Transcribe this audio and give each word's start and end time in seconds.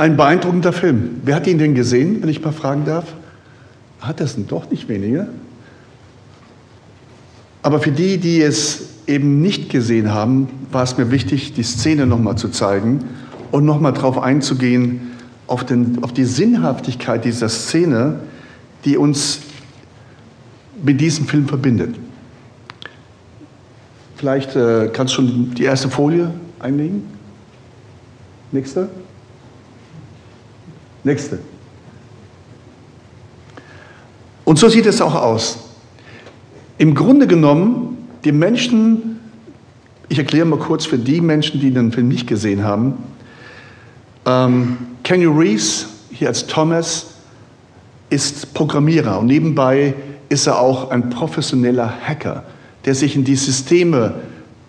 Ein 0.00 0.16
beeindruckender 0.16 0.72
Film. 0.72 1.20
Wer 1.24 1.34
hat 1.34 1.46
ihn 1.46 1.58
denn 1.58 1.74
gesehen, 1.74 2.22
wenn 2.22 2.30
ich 2.30 2.42
mal 2.42 2.52
fragen 2.52 2.86
darf? 2.86 3.04
Hat 4.00 4.18
das 4.18 4.34
denn 4.34 4.46
doch 4.46 4.70
nicht 4.70 4.88
wenige? 4.88 5.28
Aber 7.60 7.80
für 7.80 7.92
die, 7.92 8.16
die 8.16 8.40
es 8.40 8.94
eben 9.06 9.42
nicht 9.42 9.68
gesehen 9.68 10.10
haben, 10.10 10.48
war 10.72 10.84
es 10.84 10.96
mir 10.96 11.10
wichtig, 11.10 11.52
die 11.52 11.64
Szene 11.64 12.06
nochmal 12.06 12.36
zu 12.36 12.48
zeigen 12.48 13.04
und 13.50 13.66
nochmal 13.66 13.92
darauf 13.92 14.16
einzugehen, 14.16 15.10
auf, 15.46 15.66
den, 15.66 16.02
auf 16.02 16.14
die 16.14 16.24
Sinnhaftigkeit 16.24 17.26
dieser 17.26 17.50
Szene, 17.50 18.20
die 18.86 18.96
uns 18.96 19.40
mit 20.82 20.98
diesem 20.98 21.26
Film 21.26 21.46
verbindet. 21.46 21.94
Vielleicht 24.16 24.56
äh, 24.56 24.88
kannst 24.94 25.12
du 25.12 25.16
schon 25.16 25.54
die 25.54 25.64
erste 25.64 25.90
Folie 25.90 26.32
einlegen. 26.58 27.02
Nächste. 28.50 28.88
Nächste. 31.04 31.38
Und 34.44 34.58
so 34.58 34.68
sieht 34.68 34.86
es 34.86 35.00
auch 35.00 35.14
aus. 35.14 35.58
Im 36.78 36.94
Grunde 36.94 37.26
genommen, 37.26 38.08
die 38.24 38.32
Menschen, 38.32 39.20
ich 40.08 40.18
erkläre 40.18 40.46
mal 40.46 40.58
kurz 40.58 40.86
für 40.86 40.98
die 40.98 41.20
Menschen, 41.20 41.60
die 41.60 41.70
den 41.70 41.92
Film 41.92 42.08
nicht 42.08 42.26
gesehen 42.26 42.64
haben, 42.64 42.94
ähm, 44.26 44.76
Kenny 45.02 45.26
Reeves, 45.26 45.86
hier 46.10 46.28
als 46.28 46.46
Thomas, 46.46 47.06
ist 48.10 48.52
Programmierer 48.54 49.20
und 49.20 49.26
nebenbei 49.26 49.94
ist 50.28 50.46
er 50.46 50.58
auch 50.58 50.90
ein 50.90 51.10
professioneller 51.10 51.92
Hacker, 52.06 52.44
der 52.84 52.94
sich 52.94 53.16
in 53.16 53.24
die 53.24 53.36
Systeme 53.36 54.14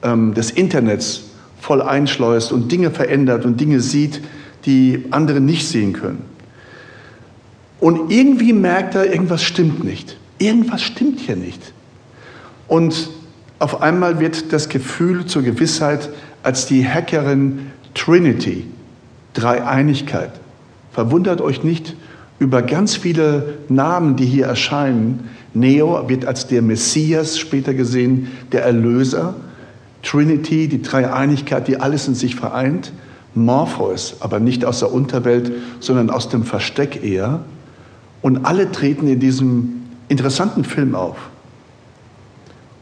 ähm, 0.04 0.34
des 0.34 0.52
Internets 0.52 1.24
voll 1.60 1.82
einschleust 1.82 2.52
und 2.52 2.72
Dinge 2.72 2.92
verändert 2.92 3.46
und 3.46 3.60
Dinge 3.60 3.80
sieht, 3.80 4.22
die 4.66 5.06
andere 5.12 5.42
nicht 5.42 5.68
sehen 5.68 5.94
können. 5.94 6.24
Und 7.80 8.12
irgendwie 8.12 8.54
merkt 8.54 8.96
er, 8.96 9.12
irgendwas 9.12 9.44
stimmt 9.44 9.84
nicht. 9.84 10.18
Irgendwas 10.38 10.84
stimmt 10.84 11.20
hier 11.20 11.36
nicht. 11.36 11.74
Und 12.68 13.10
auf 13.60 13.82
einmal 13.82 14.20
wird 14.20 14.54
das 14.54 14.70
Gefühl 14.70 15.26
zur 15.26 15.42
Gewissheit, 15.42 16.10
als 16.44 16.66
die 16.66 16.88
Hackerin 16.88 17.68
Trinity, 17.94 18.66
Dreieinigkeit. 19.34 20.32
Verwundert 20.92 21.42
euch 21.42 21.64
nicht 21.64 21.96
über 22.40 22.62
ganz 22.62 22.96
viele 22.96 23.60
Namen, 23.70 24.16
die 24.16 24.26
hier 24.26 24.46
erscheinen. 24.46 25.30
Neo 25.54 26.10
wird 26.10 26.26
als 26.26 26.48
der 26.48 26.62
Messias 26.62 27.38
später 27.38 27.74
gesehen, 27.74 28.28
der 28.52 28.64
Erlöser. 28.64 29.36
Trinity, 30.02 30.68
die 30.68 30.82
Dreieinigkeit, 30.82 31.68
die 31.68 31.78
alles 31.78 32.08
in 32.08 32.16
sich 32.16 32.36
vereint. 32.36 32.92
Morpheus, 33.34 34.18
aber 34.20 34.40
nicht 34.40 34.66
aus 34.66 34.80
der 34.80 34.92
Unterwelt, 34.94 35.52
sondern 35.80 36.10
aus 36.10 36.30
dem 36.30 36.44
Versteck 36.44 37.04
eher. 37.04 37.42
Und 38.22 38.46
alle 38.46 38.72
treten 38.72 39.08
in 39.08 39.20
diesem 39.20 39.84
interessanten 40.10 40.64
Film 40.64 40.96
auf. 40.96 41.18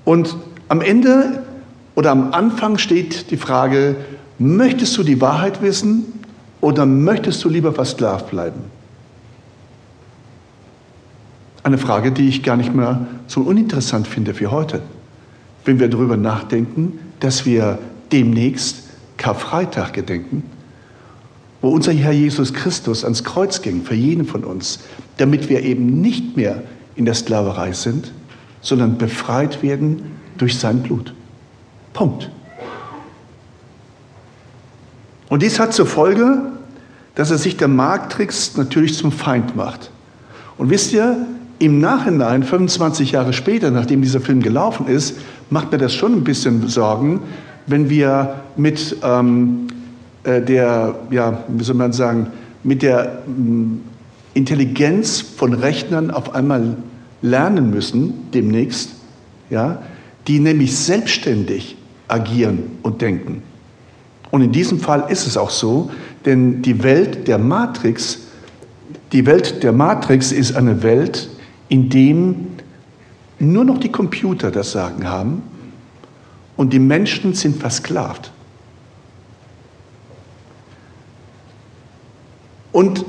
Und 0.06 0.36
am 0.68 0.82
Ende 0.82 1.44
oder 1.96 2.12
am 2.12 2.34
Anfang 2.34 2.78
steht 2.78 3.32
die 3.32 3.38
Frage, 3.38 3.96
möchtest 4.40 4.98
du 4.98 5.04
die 5.04 5.22
Wahrheit 5.22 5.62
wissen 5.62 6.06
oder 6.62 6.86
möchtest 6.86 7.44
du 7.44 7.50
lieber 7.50 7.74
versklavt 7.74 8.32
bleiben? 8.32 8.62
Eine 11.62 11.78
Frage, 11.78 12.12
die 12.12 12.28
ich 12.28 12.42
gar 12.42 12.58
nicht 12.58 12.74
mehr 12.74 13.06
so 13.28 13.42
uninteressant 13.42 14.08
finde 14.08 14.34
für 14.34 14.50
heute, 14.50 14.82
wenn 15.66 15.80
wir 15.80 15.90
darüber 15.90 16.18
nachdenken, 16.18 17.00
dass 17.20 17.46
wir 17.46 17.78
demnächst 18.12 18.89
Karfreitag 19.20 19.94
gedenken, 19.94 20.44
wo 21.62 21.70
unser 21.70 21.92
Herr 21.92 22.14
Jesus 22.14 22.54
Christus 22.54 23.04
ans 23.04 23.24
Kreuz 23.24 23.62
ging 23.62 23.84
für 23.84 23.94
jeden 23.94 24.26
von 24.26 24.44
uns, 24.44 24.80
damit 25.18 25.50
wir 25.50 25.62
eben 25.62 26.02
nicht 26.02 26.36
mehr 26.38 26.64
in 26.96 27.06
der 27.06 27.14
Sklaverei 27.14 27.74
sind, 27.74 28.12
sondern 28.62 28.98
befreit 28.98 29.62
werden 29.62 30.18
durch 30.38 30.58
sein 30.58 30.82
Blut. 30.82 31.14
Punkt. 31.94 32.32
Und 35.28 35.44
dies 35.44 35.60
hat 35.60 35.74
zur 35.74 35.86
Folge, 35.86 36.42
dass 37.16 37.30
er 37.30 37.38
sich 37.38 37.58
der 37.58 37.68
Marktrix 37.68 38.56
natürlich 38.56 38.96
zum 38.98 39.12
Feind 39.12 39.56
macht. 39.56 39.92
Und 40.58 40.70
wisst 40.70 40.94
ihr, 40.94 41.28
im 41.60 41.82
Nachhinein, 41.82 42.44
25 42.44 43.12
Jahre 43.12 43.34
später, 43.34 43.70
nachdem 43.70 44.02
dieser 44.02 44.22
Film 44.22 44.42
gelaufen 44.42 44.88
ist, 44.88 45.18
macht 45.50 45.74
mir 45.74 45.78
das 45.78 45.94
schon 45.94 46.14
ein 46.14 46.24
bisschen 46.24 46.70
Sorgen, 46.70 47.22
wenn 47.70 47.90
wir 47.90 48.42
mit 48.58 48.98
ähm, 49.04 49.68
äh, 50.24 50.42
der, 50.42 50.96
ja, 51.12 51.44
wie 51.48 51.64
soll 51.64 51.76
man 51.76 51.94
sagen, 51.94 52.28
mit 52.64 52.82
der 52.82 53.22
ähm, 53.28 53.82
Intelligenz 54.34 55.22
von 55.22 55.54
Rechnern 55.54 56.12
auf 56.12 56.34
einmal 56.34 56.78
lernen 57.22 57.70
müssen, 57.70 58.32
demnächst, 58.34 58.92
ja, 59.50 59.82
die 60.28 60.40
nämlich 60.40 60.76
selbstständig 60.78 61.78
agieren 62.08 62.64
und 62.84 63.02
denken. 63.02 63.44
Und 64.32 64.42
in 64.42 64.52
diesem 64.52 64.80
Fall 64.80 65.06
ist 65.10 65.28
es 65.28 65.38
auch 65.38 65.50
so, 65.50 65.90
denn 66.26 66.62
die 66.62 66.84
Welt 66.84 67.28
der 67.28 67.38
Matrix, 67.38 68.20
die 69.12 69.26
Welt 69.26 69.64
der 69.64 69.74
Matrix 69.74 70.32
ist 70.32 70.56
eine 70.56 70.84
Welt, 70.84 71.30
in 71.68 71.90
dem 71.90 72.48
nur 73.40 73.64
noch 73.64 73.78
die 73.80 73.92
Computer 73.92 74.52
das 74.52 74.72
Sagen 74.72 75.08
haben 75.08 75.44
und 76.60 76.74
die 76.74 76.80
Menschen 76.80 77.34
sind 77.36 77.56
versklavt. 77.56 78.34
Und 82.74 83.06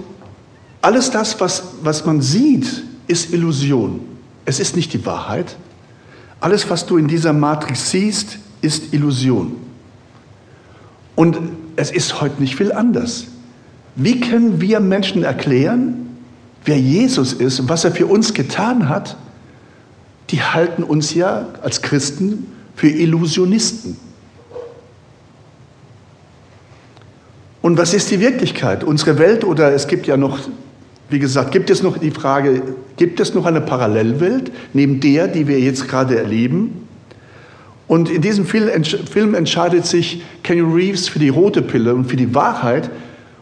alles 0.81 1.11
das, 1.11 1.41
was, 1.41 1.65
was 1.83 2.07
man 2.07 2.23
sieht, 2.23 2.85
ist 3.09 3.33
Illusion. 3.33 4.03
Es 4.45 4.61
ist 4.61 4.77
nicht 4.77 4.93
die 4.93 5.05
Wahrheit. 5.05 5.57
Alles, 6.39 6.71
was 6.71 6.87
du 6.87 6.97
in 6.97 7.09
dieser 7.09 7.33
Matrix 7.33 7.91
siehst, 7.91 8.39
ist 8.61 8.95
Illusion. 8.95 9.57
Und 11.17 11.37
es 11.75 11.91
ist 11.91 12.21
heute 12.21 12.41
nicht 12.41 12.55
viel 12.55 12.71
anders. 12.71 13.27
Wie 13.97 14.21
können 14.21 14.61
wir 14.61 14.79
Menschen 14.79 15.25
erklären, 15.25 16.19
wer 16.65 16.79
Jesus 16.79 17.33
ist 17.33 17.59
und 17.59 17.69
was 17.69 17.83
er 17.83 17.91
für 17.91 18.07
uns 18.07 18.33
getan 18.33 18.89
hat? 18.89 19.17
Die 20.31 20.41
halten 20.41 20.85
uns 20.85 21.15
ja 21.15 21.49
als 21.63 21.83
Christen 21.83 22.47
für 22.81 22.89
Illusionisten. 22.89 23.95
Und 27.61 27.77
was 27.77 27.93
ist 27.93 28.11
die 28.11 28.21
Wirklichkeit? 28.21 28.85
Unsere 28.85 29.19
Welt 29.19 29.45
oder 29.45 29.71
es 29.75 29.87
gibt 29.87 30.07
ja 30.07 30.17
noch, 30.17 30.39
wie 31.11 31.19
gesagt, 31.19 31.53
gibt 31.53 31.69
es 31.69 31.83
noch 31.83 31.99
die 31.99 32.11
Frage, 32.11 32.63
gibt 32.97 33.21
es 33.21 33.35
noch 33.35 33.45
eine 33.45 33.61
Parallelwelt 33.61 34.51
neben 34.73 34.99
der, 34.99 35.29
die 35.29 35.47
wir 35.47 35.61
jetzt 35.61 35.89
gerade 35.89 36.17
erleben? 36.17 36.89
Und 37.87 38.09
in 38.09 38.23
diesem 38.23 38.47
Film 38.47 39.35
entscheidet 39.35 39.85
sich 39.85 40.23
Kenny 40.43 40.63
Reeves 40.63 41.07
für 41.07 41.19
die 41.19 41.29
rote 41.29 41.61
Pille 41.61 41.95
und 41.95 42.07
für 42.07 42.17
die 42.17 42.35
Wahrheit. 42.35 42.89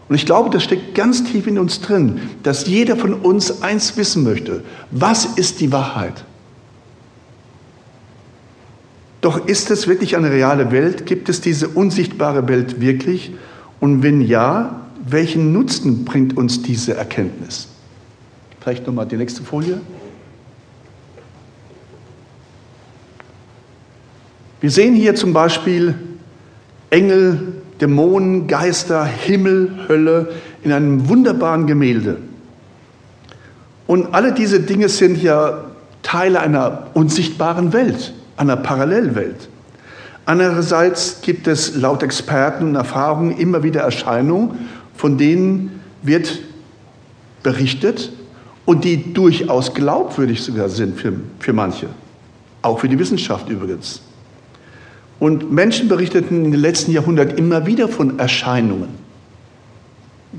Und 0.09 0.17
ich 0.17 0.27
glaube, 0.27 0.51
das 0.51 0.65
steckt 0.65 0.97
ganz 0.97 1.23
tief 1.23 1.47
in 1.47 1.61
uns 1.61 1.81
drin, 1.81 2.23
dass 2.43 2.67
jeder 2.67 2.97
von 2.97 3.15
uns 3.15 3.63
eins 3.63 3.97
wissen 3.97 4.25
möchte. 4.25 4.65
Was 4.91 5.27
ist 5.27 5.61
die 5.61 5.71
Wahrheit? 5.71 6.25
Doch 9.21 9.47
ist 9.47 9.71
es 9.71 9.89
wirklich 9.89 10.17
eine 10.17 10.31
reale 10.31 10.71
Welt? 10.71 11.07
Gibt 11.07 11.29
es 11.29 11.41
diese 11.41 11.69
unsichtbare 11.69 12.47
Welt 12.49 12.81
wirklich? 12.81 13.33
Und 13.81 14.03
wenn 14.03 14.21
ja, 14.21 14.81
welchen 15.05 15.53
Nutzen 15.53 16.05
bringt 16.05 16.37
uns 16.37 16.63
diese 16.63 16.95
Erkenntnis? 16.95 17.69
Vielleicht 18.61 18.87
nochmal 18.87 19.07
die 19.07 19.17
nächste 19.17 19.43
Folie. 19.43 19.81
Wir 24.61 24.71
sehen 24.71 24.95
hier 24.95 25.15
zum 25.15 25.33
Beispiel 25.33 25.95
Engel, 26.91 27.55
Dämonen, 27.81 28.49
Geister, 28.49 29.05
Himmel, 29.05 29.87
Hölle 29.89 30.33
in 30.65 30.73
einem 30.73 31.09
wunderbaren 31.09 31.67
Gemälde. 31.67 32.19
Und 33.87 34.15
alle 34.15 34.33
diese 34.33 34.61
Dinge 34.61 34.89
sind 34.89 35.23
ja 35.23 35.65
Teile 36.03 36.41
einer 36.41 36.89
unsichtbaren 36.95 37.73
Welt 37.73 38.13
einer 38.39 38.57
Parallelwelt. 38.57 39.49
Andererseits 40.25 41.21
gibt 41.23 41.47
es 41.47 41.75
laut 41.75 42.03
Experten 42.03 42.69
und 42.69 42.75
Erfahrungen 42.75 43.37
immer 43.39 43.63
wieder 43.63 43.81
Erscheinungen, 43.81 44.69
von 44.95 45.17
denen 45.17 45.81
wird 46.03 46.41
berichtet 47.43 48.13
und 48.67 48.85
die 48.85 49.15
durchaus 49.15 49.73
glaubwürdig 49.73 50.43
sogar 50.43 50.69
sind 50.69 51.01
für, 51.01 51.15
für 51.39 51.53
manche, 51.53 51.87
auch 52.61 52.81
für 52.81 52.89
die 52.89 52.99
Wissenschaft 52.99 53.49
übrigens. 53.49 54.03
Und 55.19 55.51
Menschen 55.51 55.89
berichteten 55.89 56.45
in 56.45 56.53
den 56.53 56.61
letzten 56.61 56.93
Jahrhunderten 56.93 57.39
immer 57.39 57.67
wieder 57.67 57.89
von 57.89 58.19
Erscheinungen. 58.19 58.91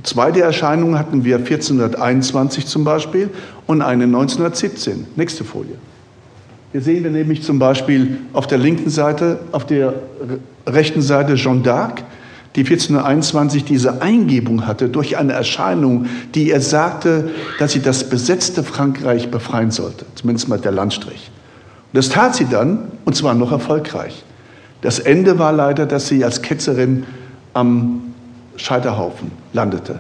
Zwei 0.03 0.29
Erscheinungen 0.29 0.99
hatten 0.99 1.25
wir 1.25 1.37
1421 1.37 2.67
zum 2.67 2.83
Beispiel 2.83 3.29
und 3.65 3.81
eine 3.81 4.03
1917. 4.03 5.07
Nächste 5.15 5.43
Folie. 5.43 5.75
Hier 6.71 6.81
sehen 6.81 7.03
wir 7.03 7.09
nämlich 7.11 7.41
zum 7.41 7.57
Beispiel 7.57 8.17
auf 8.31 8.45
der 8.45 8.59
linken 8.59 8.91
Seite, 8.91 9.39
auf 9.51 9.65
der 9.65 9.95
rechten 10.67 11.01
Seite 11.01 11.33
Jeanne 11.33 11.61
d'Arc, 11.61 12.03
die 12.55 12.61
1421 12.61 13.63
diese 13.63 14.01
Eingebung 14.01 14.67
hatte 14.67 14.89
durch 14.89 15.17
eine 15.17 15.33
Erscheinung, 15.33 16.05
die 16.35 16.49
ihr 16.49 16.61
sagte, 16.61 17.31
dass 17.57 17.71
sie 17.71 17.81
das 17.81 18.09
besetzte 18.09 18.63
Frankreich 18.63 19.31
befreien 19.31 19.71
sollte, 19.71 20.05
zumindest 20.13 20.47
mal 20.47 20.59
der 20.59 20.71
Landstrich. 20.71 21.31
Und 21.91 21.97
das 21.97 22.09
tat 22.09 22.35
sie 22.35 22.45
dann, 22.45 22.91
und 23.05 23.15
zwar 23.15 23.33
noch 23.33 23.51
erfolgreich. 23.51 24.23
Das 24.81 24.99
Ende 24.99 25.39
war 25.39 25.51
leider, 25.51 25.87
dass 25.87 26.07
sie 26.07 26.23
als 26.23 26.41
Ketzerin 26.41 27.05
am 27.53 28.13
Scheiterhaufen 28.57 29.31
landete. 29.53 29.99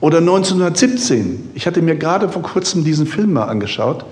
Oder 0.00 0.18
1917, 0.18 1.50
ich 1.54 1.66
hatte 1.66 1.82
mir 1.82 1.96
gerade 1.96 2.28
vor 2.30 2.42
kurzem 2.42 2.84
diesen 2.84 3.06
Film 3.06 3.34
mal 3.34 3.44
angeschaut, 3.44 4.06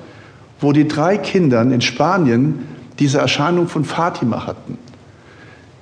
wo 0.60 0.72
die 0.72 0.88
drei 0.88 1.18
Kinder 1.18 1.62
in 1.62 1.80
Spanien 1.80 2.66
diese 2.98 3.18
Erscheinung 3.18 3.68
von 3.68 3.84
Fatima 3.84 4.46
hatten. 4.46 4.78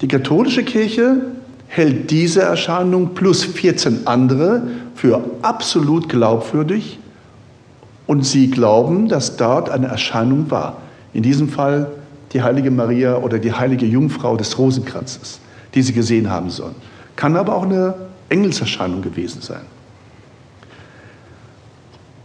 Die 0.01 0.09
katholische 0.09 0.65
Kirche 0.65 1.23
hält 1.69 2.11
diese 2.11 2.43
Erscheinung 2.43 3.15
plus 3.15 3.45
14 3.45 4.07
andere 4.07 4.63
für 4.95 5.25
absolut 5.43 6.09
glaubwürdig 6.09 6.99
und 8.07 8.25
sie 8.25 8.51
glauben, 8.51 9.09
dass 9.09 9.37
dort 9.37 9.71
eine 9.71 9.87
Erscheinung 9.87 10.51
war. 10.51 10.79
In 11.13 11.23
diesem 11.23 11.49
Fall 11.49 11.91
die 12.33 12.43
heilige 12.43 12.71
Maria 12.71 13.17
oder 13.17 13.39
die 13.39 13.53
heilige 13.53 13.87
Jungfrau 13.87 14.37
des 14.37 14.59
Rosenkranzes, 14.59 15.41
die 15.75 15.83
sie 15.83 15.93
gesehen 15.93 16.31
haben 16.31 16.51
sollen. 16.51 16.75
Kann 17.17 17.37
aber 17.37 17.55
auch 17.55 17.65
eine 17.65 17.95
Engelserscheinung 18.29 19.03
gewesen 19.03 19.41
sein. 19.41 19.63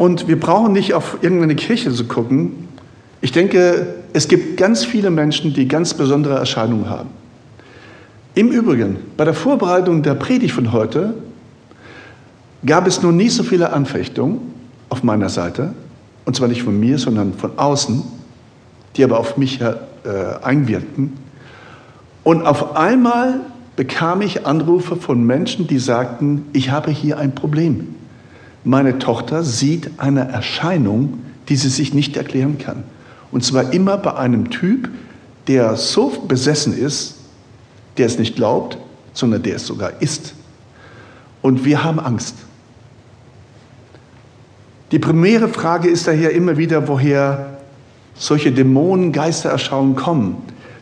Und 0.01 0.27
wir 0.27 0.39
brauchen 0.39 0.73
nicht 0.73 0.95
auf 0.95 1.19
irgendeine 1.21 1.53
Kirche 1.53 1.93
zu 1.93 2.05
gucken. 2.05 2.67
Ich 3.21 3.31
denke, 3.31 3.85
es 4.13 4.27
gibt 4.27 4.57
ganz 4.57 4.83
viele 4.83 5.11
Menschen, 5.11 5.53
die 5.53 5.67
ganz 5.67 5.93
besondere 5.93 6.39
Erscheinungen 6.39 6.89
haben. 6.89 7.09
Im 8.33 8.49
Übrigen, 8.49 8.97
bei 9.15 9.25
der 9.25 9.35
Vorbereitung 9.35 10.01
der 10.01 10.15
Predigt 10.15 10.55
von 10.55 10.71
heute 10.71 11.13
gab 12.65 12.87
es 12.87 13.03
noch 13.03 13.11
nie 13.11 13.29
so 13.29 13.43
viele 13.43 13.73
Anfechtungen 13.73 14.39
auf 14.89 15.03
meiner 15.03 15.29
Seite, 15.29 15.75
und 16.25 16.35
zwar 16.35 16.47
nicht 16.47 16.63
von 16.63 16.79
mir, 16.79 16.97
sondern 16.97 17.35
von 17.35 17.59
außen, 17.59 18.01
die 18.95 19.03
aber 19.03 19.19
auf 19.19 19.37
mich 19.37 19.61
äh, 19.61 19.75
einwirkten. 20.41 21.13
Und 22.23 22.47
auf 22.47 22.75
einmal 22.75 23.41
bekam 23.75 24.23
ich 24.23 24.47
Anrufe 24.47 24.95
von 24.95 25.23
Menschen, 25.23 25.67
die 25.67 25.77
sagten, 25.77 26.47
ich 26.53 26.71
habe 26.71 26.89
hier 26.89 27.19
ein 27.19 27.35
Problem. 27.35 28.00
Meine 28.63 28.99
Tochter 28.99 29.43
sieht 29.43 29.91
eine 29.97 30.27
Erscheinung, 30.27 31.19
die 31.49 31.55
sie 31.55 31.69
sich 31.69 31.93
nicht 31.93 32.15
erklären 32.15 32.57
kann. 32.57 32.83
Und 33.31 33.43
zwar 33.43 33.73
immer 33.73 33.97
bei 33.97 34.15
einem 34.15 34.49
Typ, 34.49 34.89
der 35.47 35.75
so 35.75 36.09
besessen 36.27 36.77
ist, 36.77 37.15
der 37.97 38.05
es 38.05 38.19
nicht 38.19 38.35
glaubt, 38.35 38.77
sondern 39.13 39.43
der 39.43 39.55
es 39.55 39.65
sogar 39.65 40.01
ist. 40.01 40.33
Und 41.41 41.65
wir 41.65 41.83
haben 41.83 41.99
Angst. 41.99 42.35
Die 44.91 44.99
primäre 44.99 45.47
Frage 45.47 45.89
ist 45.89 46.07
daher 46.07 46.31
immer 46.31 46.57
wieder, 46.57 46.87
woher 46.87 47.57
solche 48.13 48.51
Dämonen, 48.51 49.11
Geistererschauungen 49.11 49.95
kommen. 49.95 50.35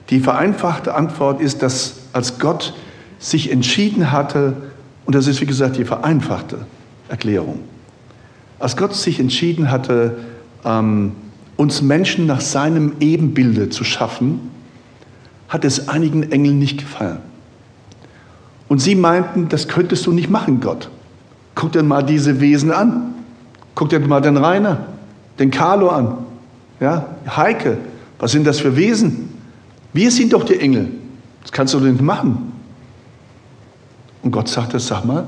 Die 0.10 0.20
vereinfachte 0.20 0.96
Antwort 0.96 1.40
ist, 1.40 1.62
dass 1.62 1.96
als 2.12 2.40
Gott 2.40 2.74
sich 3.20 3.52
entschieden 3.52 4.12
hatte, 4.12 4.56
und 5.06 5.16
das 5.16 5.28
ist 5.28 5.40
wie 5.42 5.46
gesagt 5.46 5.78
die 5.78 5.86
vereinfachte 5.86 6.66
Erklärung, 7.08 7.60
als 8.60 8.78
Gott 8.78 8.94
sich 8.94 9.20
entschieden 9.20 9.72
hatte, 9.72 10.18
ähm, 10.66 11.14
uns 11.58 11.82
Menschen 11.82 12.26
nach 12.26 12.42
seinem 12.42 12.94
Ebenbilde 13.00 13.70
zu 13.70 13.84
schaffen, 13.84 14.52
hat 15.48 15.66
es 15.66 15.90
einigen 15.90 16.32
Engeln 16.32 16.60
nicht 16.60 16.78
gefallen. 16.78 17.20
Und 18.68 18.80
sie 18.80 18.96
meinten, 18.96 19.50
das 19.50 19.68
könntest 19.68 20.06
du 20.06 20.12
nicht 20.12 20.30
machen, 20.30 20.62
Gott. 20.62 20.90
Guck 21.56 21.72
dir 21.72 21.84
mal 21.84 22.04
diese 22.04 22.40
Wesen 22.40 22.72
an. 22.72 23.16
Guck 23.76 23.90
dir 23.90 24.00
mal 24.00 24.22
den 24.22 24.38
Rainer, 24.38 24.86
den 25.40 25.52
Carlo 25.52 25.90
an. 25.90 26.18
Ja, 26.80 27.08
Heike, 27.36 27.78
was 28.20 28.32
sind 28.32 28.46
das 28.46 28.60
für 28.60 28.76
Wesen? 28.76 29.30
Wir 29.92 30.12
sind 30.12 30.34
doch 30.34 30.44
die 30.44 30.60
Engel. 30.60 30.90
Das 31.42 31.52
kannst 31.52 31.74
du 31.74 31.80
nicht 31.80 32.02
machen. 32.02 32.52
Und 34.22 34.32
Gott 34.32 34.50
sagte, 34.50 34.80
sag 34.80 35.06
mal, 35.06 35.28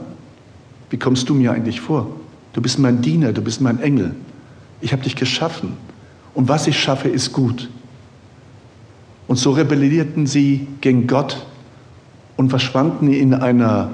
wie 0.89 0.97
kommst 0.97 1.27
du 1.29 1.33
mir 1.33 1.51
eigentlich 1.51 1.81
vor? 1.81 2.07
Du 2.53 2.61
bist 2.61 2.79
mein 2.79 3.01
Diener, 3.01 3.33
du 3.33 3.41
bist 3.41 3.61
mein 3.61 3.79
Engel. 3.81 4.15
Ich 4.81 4.91
habe 4.93 5.03
dich 5.03 5.15
geschaffen. 5.15 5.77
Und 6.33 6.49
was 6.49 6.67
ich 6.67 6.79
schaffe, 6.79 7.07
ist 7.07 7.33
gut. 7.33 7.69
Und 9.27 9.37
so 9.37 9.51
rebellierten 9.51 10.27
sie 10.27 10.67
gegen 10.81 11.07
Gott 11.07 11.45
und 12.35 12.49
verschwanden 12.49 13.11
in, 13.11 13.33
einer, 13.33 13.91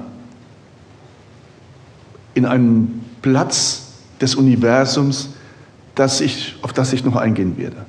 in 2.34 2.44
einem 2.44 3.02
Platz 3.22 3.92
des 4.20 4.34
Universums, 4.34 5.30
das 5.94 6.20
ich, 6.20 6.56
auf 6.62 6.72
das 6.72 6.92
ich 6.92 7.04
noch 7.04 7.16
eingehen 7.16 7.56
werde. 7.56 7.84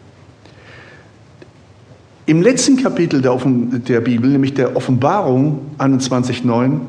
Im 2.26 2.44
letzten 2.44 2.78
Kapitel 2.78 3.22
der, 3.22 3.40
der 3.44 4.02
Bibel, 4.02 4.30
nämlich 4.30 4.54
der 4.54 4.76
Offenbarung 4.76 5.62
21.9, 5.80 6.82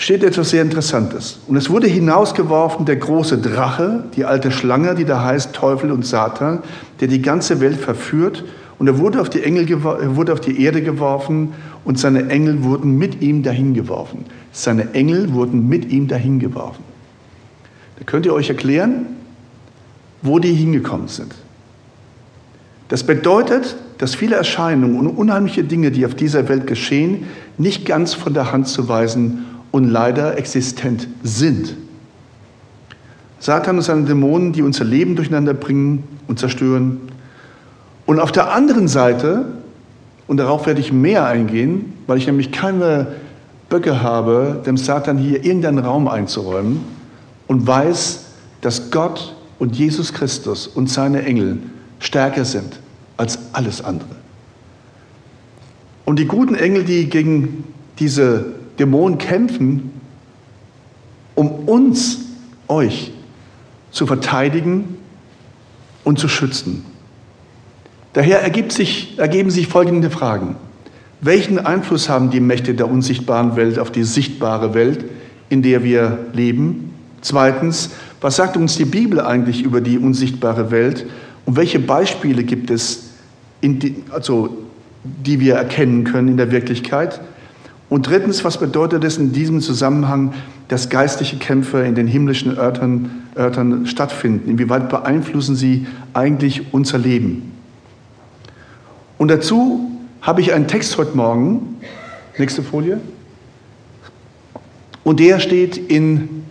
steht 0.00 0.24
etwas 0.24 0.48
sehr 0.48 0.62
Interessantes. 0.62 1.40
Und 1.46 1.56
es 1.56 1.68
wurde 1.68 1.86
hinausgeworfen 1.86 2.86
der 2.86 2.96
große 2.96 3.36
Drache, 3.36 4.04
die 4.16 4.24
alte 4.24 4.50
Schlange, 4.50 4.94
die 4.94 5.04
da 5.04 5.22
heißt 5.22 5.52
Teufel 5.52 5.92
und 5.92 6.06
Satan, 6.06 6.60
der 7.00 7.08
die 7.08 7.20
ganze 7.20 7.60
Welt 7.60 7.76
verführt 7.76 8.42
und 8.78 8.86
er 8.86 8.98
wurde 8.98 9.20
auf 9.20 9.28
die, 9.28 9.42
Engel, 9.42 9.82
wurde 9.82 10.32
auf 10.32 10.40
die 10.40 10.62
Erde 10.64 10.80
geworfen 10.80 11.52
und 11.84 11.98
seine 11.98 12.30
Engel 12.30 12.64
wurden 12.64 12.96
mit 12.96 13.20
ihm 13.20 13.42
dahin 13.42 13.74
geworfen. 13.74 14.24
Seine 14.52 14.94
Engel 14.94 15.34
wurden 15.34 15.68
mit 15.68 15.92
ihm 15.92 16.08
dahin 16.08 16.38
geworfen. 16.38 16.82
Da 17.98 18.04
könnt 18.06 18.24
ihr 18.24 18.32
euch 18.32 18.48
erklären, 18.48 19.04
wo 20.22 20.38
die 20.38 20.54
hingekommen 20.54 21.08
sind. 21.08 21.34
Das 22.88 23.04
bedeutet, 23.04 23.76
dass 23.98 24.14
viele 24.14 24.36
Erscheinungen 24.36 24.98
und 24.98 25.08
unheimliche 25.08 25.62
Dinge, 25.62 25.90
die 25.90 26.06
auf 26.06 26.14
dieser 26.14 26.48
Welt 26.48 26.66
geschehen, 26.66 27.26
nicht 27.58 27.84
ganz 27.84 28.14
von 28.14 28.32
der 28.32 28.50
Hand 28.50 28.66
zu 28.66 28.88
weisen 28.88 29.44
und 29.70 29.88
leider 29.88 30.36
existent 30.38 31.08
sind. 31.22 31.76
Satan 33.38 33.76
und 33.76 33.82
seine 33.82 34.04
Dämonen, 34.04 34.52
die 34.52 34.62
unser 34.62 34.84
Leben 34.84 35.16
durcheinander 35.16 35.54
bringen 35.54 36.04
und 36.28 36.38
zerstören, 36.38 37.00
und 38.06 38.18
auf 38.18 38.32
der 38.32 38.52
anderen 38.52 38.88
Seite, 38.88 39.44
und 40.26 40.38
darauf 40.38 40.66
werde 40.66 40.80
ich 40.80 40.92
mehr 40.92 41.26
eingehen, 41.26 41.92
weil 42.08 42.18
ich 42.18 42.26
nämlich 42.26 42.50
keine 42.50 43.06
Böcke 43.68 44.02
habe, 44.02 44.60
dem 44.66 44.76
Satan 44.76 45.16
hier 45.16 45.44
irgendeinen 45.44 45.78
Raum 45.78 46.08
einzuräumen 46.08 46.80
und 47.46 47.66
weiß, 47.66 48.24
dass 48.62 48.90
Gott 48.90 49.36
und 49.60 49.76
Jesus 49.76 50.12
Christus 50.12 50.66
und 50.66 50.90
seine 50.90 51.22
Engel 51.22 51.58
stärker 52.00 52.44
sind 52.44 52.80
als 53.16 53.38
alles 53.52 53.84
andere. 53.84 54.08
Und 56.04 56.18
die 56.18 56.26
guten 56.26 56.56
Engel, 56.56 56.82
die 56.82 57.08
gegen 57.08 57.64
diese 58.00 58.46
Dämonen 58.80 59.18
kämpfen, 59.18 59.92
um 61.34 61.50
uns, 61.68 62.20
euch, 62.66 63.12
zu 63.90 64.06
verteidigen 64.06 64.96
und 66.02 66.18
zu 66.18 66.28
schützen. 66.28 66.84
Daher 68.14 68.42
sich, 68.70 69.18
ergeben 69.18 69.50
sich 69.50 69.68
folgende 69.68 70.10
Fragen. 70.10 70.56
Welchen 71.20 71.58
Einfluss 71.58 72.08
haben 72.08 72.30
die 72.30 72.40
Mächte 72.40 72.74
der 72.74 72.90
unsichtbaren 72.90 73.54
Welt 73.54 73.78
auf 73.78 73.92
die 73.92 74.04
sichtbare 74.04 74.72
Welt, 74.72 75.04
in 75.50 75.62
der 75.62 75.84
wir 75.84 76.18
leben? 76.32 76.94
Zweitens, 77.20 77.90
was 78.22 78.36
sagt 78.36 78.56
uns 78.56 78.76
die 78.76 78.86
Bibel 78.86 79.20
eigentlich 79.20 79.62
über 79.62 79.82
die 79.82 79.98
unsichtbare 79.98 80.70
Welt 80.70 81.06
und 81.44 81.56
welche 81.56 81.78
Beispiele 81.78 82.44
gibt 82.44 82.70
es, 82.70 83.10
die, 83.62 84.02
also, 84.10 84.56
die 85.04 85.38
wir 85.38 85.56
erkennen 85.56 86.04
können 86.04 86.28
in 86.28 86.36
der 86.38 86.50
Wirklichkeit? 86.50 87.20
Und 87.90 88.06
drittens, 88.06 88.44
was 88.44 88.58
bedeutet 88.58 89.02
es 89.02 89.18
in 89.18 89.32
diesem 89.32 89.60
Zusammenhang, 89.60 90.32
dass 90.68 90.88
geistliche 90.88 91.36
Kämpfe 91.38 91.82
in 91.82 91.96
den 91.96 92.06
himmlischen 92.06 92.56
Örtern, 92.56 93.24
Örtern 93.36 93.84
stattfinden? 93.86 94.48
Inwieweit 94.48 94.88
beeinflussen 94.88 95.56
sie 95.56 95.88
eigentlich 96.14 96.72
unser 96.72 96.98
Leben? 96.98 97.50
Und 99.18 99.28
dazu 99.28 99.90
habe 100.22 100.40
ich 100.40 100.52
einen 100.52 100.68
Text 100.68 100.96
heute 100.98 101.16
Morgen, 101.16 101.78
nächste 102.38 102.62
Folie, 102.62 103.00
und 105.02 105.18
der 105.18 105.40
steht 105.40 105.76
in 105.76 106.44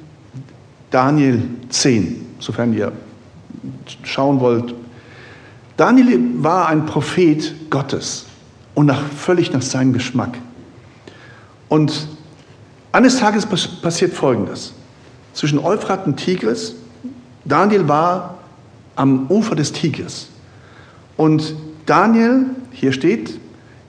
Daniel 0.92 1.42
10, 1.70 2.26
sofern 2.40 2.74
ihr 2.74 2.92
schauen 4.04 4.42
wollt. 4.42 4.76
Daniel 5.78 6.20
war 6.44 6.68
ein 6.68 6.86
Prophet 6.86 7.70
Gottes 7.70 8.26
und 8.76 8.88
nach, 8.88 9.02
völlig 9.02 9.54
nach 9.54 9.62
seinem 9.62 9.94
Geschmack. 9.94 10.38
Und 11.70 12.08
eines 12.92 13.20
Tages 13.20 13.46
passiert 13.46 14.14
Folgendes. 14.14 14.74
Zwischen 15.34 15.60
Euphrat 15.60 16.06
und 16.06 16.18
Tigris, 16.18 16.76
Daniel 17.46 17.88
war 17.88 18.40
am 18.96 19.28
Ufer 19.30 19.56
des 19.56 19.72
Tigris. 19.72 20.28
Und 21.16 21.56
Daniel, 21.86 22.46
hier 22.72 22.92
steht, 22.92 23.40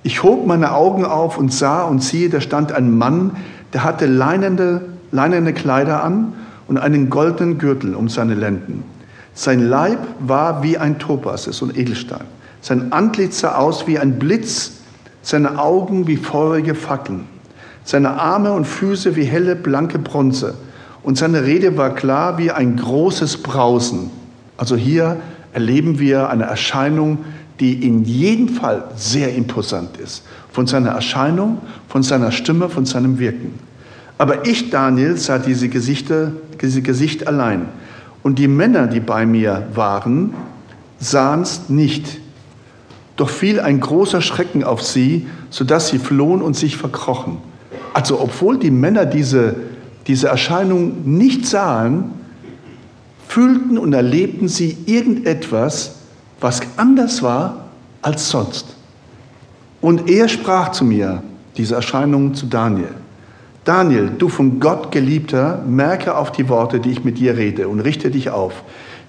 Ich 0.02 0.22
hob 0.22 0.46
meine 0.46 0.72
Augen 0.72 1.04
auf 1.04 1.36
und 1.36 1.52
sah 1.52 1.82
und 1.82 2.02
siehe, 2.02 2.30
da 2.30 2.40
stand 2.40 2.72
ein 2.72 2.96
Mann, 2.96 3.36
der 3.72 3.84
hatte 3.84 4.06
leinende, 4.06 4.82
leinende 5.10 5.52
Kleider 5.52 6.02
an 6.02 6.32
und 6.68 6.78
einen 6.78 7.10
goldenen 7.10 7.58
Gürtel 7.58 7.94
um 7.94 8.08
seine 8.08 8.34
Lenden. 8.34 8.84
Sein 9.34 9.68
Leib 9.68 9.98
war 10.18 10.62
wie 10.62 10.78
ein 10.78 10.98
Topas, 10.98 11.46
ist 11.46 11.62
ein 11.62 11.74
Edelstein. 11.74 12.24
Sein 12.60 12.92
Antlitz 12.92 13.40
sah 13.40 13.56
aus 13.56 13.86
wie 13.86 13.98
ein 13.98 14.18
Blitz, 14.18 14.72
seine 15.22 15.58
Augen 15.58 16.06
wie 16.06 16.16
feurige 16.16 16.74
Fackeln, 16.74 17.26
seine 17.84 18.20
Arme 18.20 18.52
und 18.52 18.66
Füße 18.66 19.16
wie 19.16 19.24
helle, 19.24 19.56
blanke 19.56 19.98
Bronze. 19.98 20.54
Und 21.02 21.16
seine 21.16 21.44
Rede 21.44 21.76
war 21.76 21.94
klar 21.94 22.38
wie 22.38 22.50
ein 22.50 22.76
großes 22.76 23.38
Brausen. 23.38 24.10
Also 24.56 24.76
hier 24.76 25.16
erleben 25.52 25.98
wir 25.98 26.28
eine 26.28 26.44
Erscheinung, 26.44 27.18
die 27.58 27.86
in 27.86 28.04
jedem 28.04 28.48
Fall 28.48 28.84
sehr 28.96 29.34
imposant 29.34 29.96
ist. 29.96 30.22
Von 30.52 30.66
seiner 30.66 30.90
Erscheinung, 30.90 31.58
von 31.88 32.02
seiner 32.02 32.32
Stimme, 32.32 32.68
von 32.68 32.86
seinem 32.86 33.18
Wirken. 33.18 33.58
Aber 34.18 34.46
ich, 34.46 34.70
Daniel, 34.70 35.16
sah 35.16 35.38
diese 35.38 35.68
Gesichter, 35.68 36.32
diese 36.60 36.82
Gesicht 36.82 37.26
allein. 37.26 37.68
Und 38.22 38.38
die 38.38 38.48
Männer, 38.48 38.86
die 38.86 39.00
bei 39.00 39.24
mir 39.24 39.68
waren, 39.74 40.34
sahen 40.98 41.42
es 41.42 41.68
nicht. 41.68 42.20
Doch 43.16 43.30
fiel 43.30 43.60
ein 43.60 43.80
großer 43.80 44.20
Schrecken 44.20 44.64
auf 44.64 44.82
sie, 44.82 45.26
sodass 45.48 45.88
sie 45.88 45.98
flohen 45.98 46.42
und 46.42 46.56
sich 46.56 46.76
verkrochen. 46.76 47.38
Also 47.92 48.20
obwohl 48.20 48.58
die 48.58 48.70
Männer 48.70 49.06
diese, 49.06 49.56
diese 50.06 50.28
Erscheinung 50.28 51.02
nicht 51.04 51.46
sahen, 51.46 52.12
fühlten 53.26 53.78
und 53.78 53.92
erlebten 53.92 54.48
sie 54.48 54.76
irgendetwas, 54.86 55.96
was 56.40 56.60
anders 56.76 57.22
war 57.22 57.68
als 58.02 58.28
sonst. 58.28 58.66
Und 59.80 60.10
er 60.10 60.28
sprach 60.28 60.72
zu 60.72 60.84
mir, 60.84 61.22
diese 61.56 61.74
Erscheinung 61.74 62.34
zu 62.34 62.46
Daniel. 62.46 62.94
Daniel, 63.64 64.10
du 64.18 64.28
von 64.28 64.58
Gott 64.58 64.90
geliebter, 64.90 65.62
merke 65.66 66.16
auf 66.16 66.32
die 66.32 66.48
Worte, 66.48 66.80
die 66.80 66.90
ich 66.90 67.04
mit 67.04 67.18
dir 67.18 67.36
rede 67.36 67.68
und 67.68 67.80
richte 67.80 68.10
dich 68.10 68.30
auf. 68.30 68.64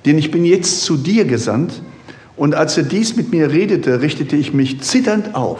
Denn 0.06 0.18
ich 0.18 0.32
bin 0.32 0.46
jetzt 0.46 0.84
zu 0.84 0.98
dir 0.98 1.26
gesandt. 1.26 1.82
Und 2.36 2.56
als 2.56 2.78
er 2.78 2.84
dies 2.84 3.16
mit 3.16 3.32
mir 3.32 3.52
redete, 3.52 4.02
richtete 4.02 4.36
ich 4.36 4.54
mich 4.54 4.82
zitternd 4.82 5.36
auf. 5.36 5.60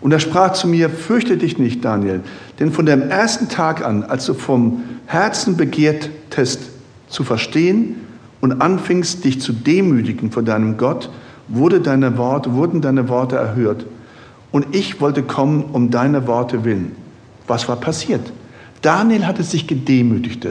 Und 0.00 0.12
er 0.12 0.20
sprach 0.20 0.52
zu 0.52 0.66
mir, 0.66 0.88
fürchte 0.88 1.36
dich 1.36 1.58
nicht, 1.58 1.84
Daniel, 1.84 2.20
denn 2.58 2.72
von 2.72 2.86
dem 2.86 3.10
ersten 3.10 3.48
Tag 3.48 3.84
an, 3.84 4.02
als 4.02 4.26
du 4.26 4.34
vom 4.34 4.82
Herzen 5.06 5.56
begehrtest, 5.56 6.60
zu 7.08 7.24
verstehen 7.24 7.96
und 8.40 8.62
anfingst, 8.62 9.24
dich 9.24 9.40
zu 9.40 9.52
demütigen 9.52 10.30
vor 10.30 10.42
deinem 10.42 10.76
Gott, 10.76 11.10
wurde 11.48 11.80
deine 11.80 12.16
Worte, 12.16 12.54
wurden 12.54 12.80
deine 12.80 13.08
Worte 13.08 13.36
erhört. 13.36 13.84
Und 14.52 14.74
ich 14.74 15.00
wollte 15.00 15.22
kommen 15.22 15.64
um 15.72 15.90
deine 15.90 16.26
Worte 16.26 16.64
willen. 16.64 16.92
Was 17.46 17.68
war 17.68 17.76
passiert? 17.76 18.32
Daniel 18.82 19.26
hatte 19.26 19.42
sich 19.42 19.66
gedemütigt. 19.66 20.46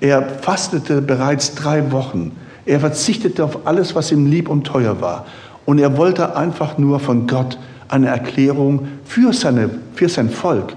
Er 0.00 0.28
fastete 0.28 1.00
bereits 1.00 1.54
drei 1.54 1.92
Wochen. 1.92 2.32
Er 2.66 2.80
verzichtete 2.80 3.44
auf 3.44 3.66
alles, 3.66 3.94
was 3.94 4.12
ihm 4.12 4.26
lieb 4.26 4.48
und 4.48 4.64
teuer 4.64 5.00
war. 5.00 5.26
Und 5.64 5.78
er 5.78 5.96
wollte 5.96 6.36
einfach 6.36 6.78
nur 6.78 7.00
von 7.00 7.26
Gott 7.26 7.58
eine 7.90 8.08
Erklärung 8.08 8.88
für, 9.04 9.32
seine, 9.32 9.70
für 9.94 10.08
sein 10.08 10.30
Volk, 10.30 10.74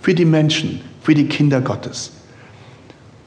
für 0.00 0.14
die 0.14 0.24
Menschen, 0.24 0.80
für 1.02 1.14
die 1.14 1.26
Kinder 1.26 1.60
Gottes. 1.60 2.12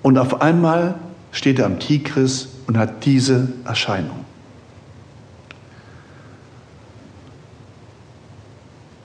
Und 0.02 0.18
auf 0.18 0.42
einmal 0.42 0.96
steht 1.32 1.60
er 1.60 1.66
am 1.66 1.80
Tigris 1.80 2.50
und 2.68 2.78
hat 2.78 3.06
diese 3.06 3.50
Erscheinung. 3.66 4.26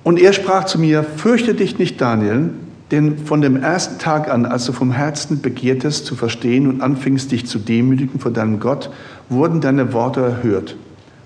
Und 0.03 0.21
er 0.21 0.33
sprach 0.33 0.65
zu 0.65 0.79
mir, 0.79 1.03
fürchte 1.03 1.55
dich 1.55 1.79
nicht, 1.79 2.01
Daniel, 2.01 2.51
denn 2.91 3.19
von 3.19 3.41
dem 3.41 3.57
ersten 3.57 3.99
Tag 3.99 4.29
an, 4.29 4.45
als 4.45 4.67
du 4.67 4.73
vom 4.73 4.93
Herzen 4.93 5.41
begehrtest 5.41 6.05
zu 6.05 6.15
verstehen 6.15 6.69
und 6.69 6.83
anfingst 6.83 7.33
dich 7.33 7.47
zu 7.47 7.59
demütigen 7.59 8.21
vor 8.21 8.31
deinem 8.31 8.61
Gott, 8.61 8.91
wurden 9.31 9.63
deine 9.63 9.95
Worte 9.95 10.21
erhört. 10.21 10.77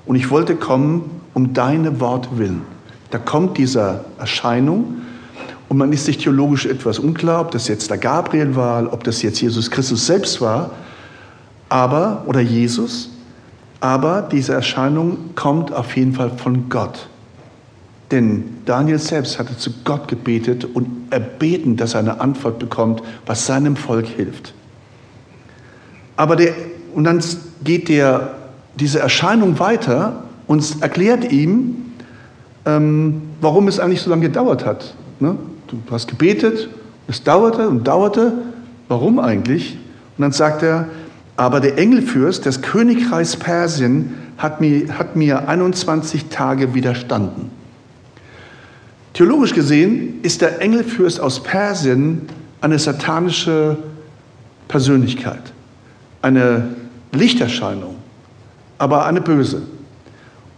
Und 0.06 0.14
ich 0.14 0.30
wollte 0.30 0.54
kommen 0.54 1.10
um 1.34 1.54
deine 1.54 2.00
Worte 2.00 2.28
willen. 2.38 2.77
Da 3.10 3.18
kommt 3.18 3.56
diese 3.58 4.04
Erscheinung 4.18 5.02
und 5.68 5.76
man 5.76 5.92
ist 5.92 6.06
sich 6.06 6.18
theologisch 6.18 6.66
etwas 6.66 6.98
unklar, 6.98 7.40
ob 7.42 7.50
das 7.50 7.68
jetzt 7.68 7.90
der 7.90 7.98
Gabriel 7.98 8.56
war, 8.56 8.92
ob 8.92 9.04
das 9.04 9.22
jetzt 9.22 9.40
Jesus 9.40 9.70
Christus 9.70 10.06
selbst 10.06 10.40
war, 10.40 10.70
aber, 11.68 12.22
oder 12.26 12.40
Jesus, 12.40 13.10
aber 13.80 14.22
diese 14.22 14.54
Erscheinung 14.54 15.34
kommt 15.34 15.72
auf 15.72 15.96
jeden 15.96 16.14
Fall 16.14 16.30
von 16.30 16.68
Gott. 16.68 17.08
Denn 18.10 18.56
Daniel 18.64 18.98
selbst 18.98 19.38
hatte 19.38 19.56
zu 19.56 19.70
Gott 19.84 20.08
gebetet 20.08 20.64
und 20.64 20.88
erbeten, 21.10 21.76
dass 21.76 21.94
er 21.94 22.00
eine 22.00 22.20
Antwort 22.20 22.58
bekommt, 22.58 23.02
was 23.26 23.44
seinem 23.44 23.76
Volk 23.76 24.06
hilft. 24.06 24.54
Aber 26.16 26.34
der, 26.34 26.54
und 26.94 27.04
dann 27.04 27.22
geht 27.62 27.88
der, 27.88 28.34
diese 28.76 28.98
Erscheinung 29.00 29.58
weiter 29.58 30.24
und 30.46 30.80
erklärt 30.80 31.30
ihm, 31.30 31.87
ähm, 32.66 33.22
warum 33.40 33.68
es 33.68 33.80
eigentlich 33.80 34.02
so 34.02 34.10
lange 34.10 34.22
gedauert 34.22 34.64
hat. 34.64 34.94
Ne? 35.20 35.36
Du 35.66 35.78
hast 35.90 36.08
gebetet, 36.08 36.68
es 37.08 37.22
dauerte 37.22 37.68
und 37.68 37.86
dauerte. 37.86 38.32
Warum 38.88 39.18
eigentlich? 39.18 39.78
Und 40.16 40.22
dann 40.22 40.32
sagt 40.32 40.62
er, 40.62 40.88
aber 41.36 41.60
der 41.60 41.78
Engelfürst 41.78 42.46
des 42.46 42.62
Königreichs 42.62 43.36
Persien 43.36 44.14
hat 44.38 44.60
mir, 44.60 44.98
hat 44.98 45.14
mir 45.14 45.48
21 45.48 46.26
Tage 46.26 46.74
widerstanden. 46.74 47.50
Theologisch 49.12 49.54
gesehen 49.54 50.20
ist 50.22 50.40
der 50.40 50.60
Engelfürst 50.60 51.20
aus 51.20 51.42
Persien 51.42 52.22
eine 52.60 52.78
satanische 52.78 53.76
Persönlichkeit, 54.68 55.52
eine 56.22 56.68
Lichterscheinung, 57.12 57.96
aber 58.78 59.06
eine 59.06 59.20
böse. 59.20 59.62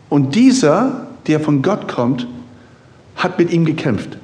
Und 0.09 0.35
dieser, 0.35 1.07
der 1.31 1.41
von 1.41 1.63
Gott 1.63 1.89
kommt, 1.89 2.27
hat 3.17 3.39
mit 3.39 3.53
ihm 3.53 3.65
gekämpft. 3.65 4.19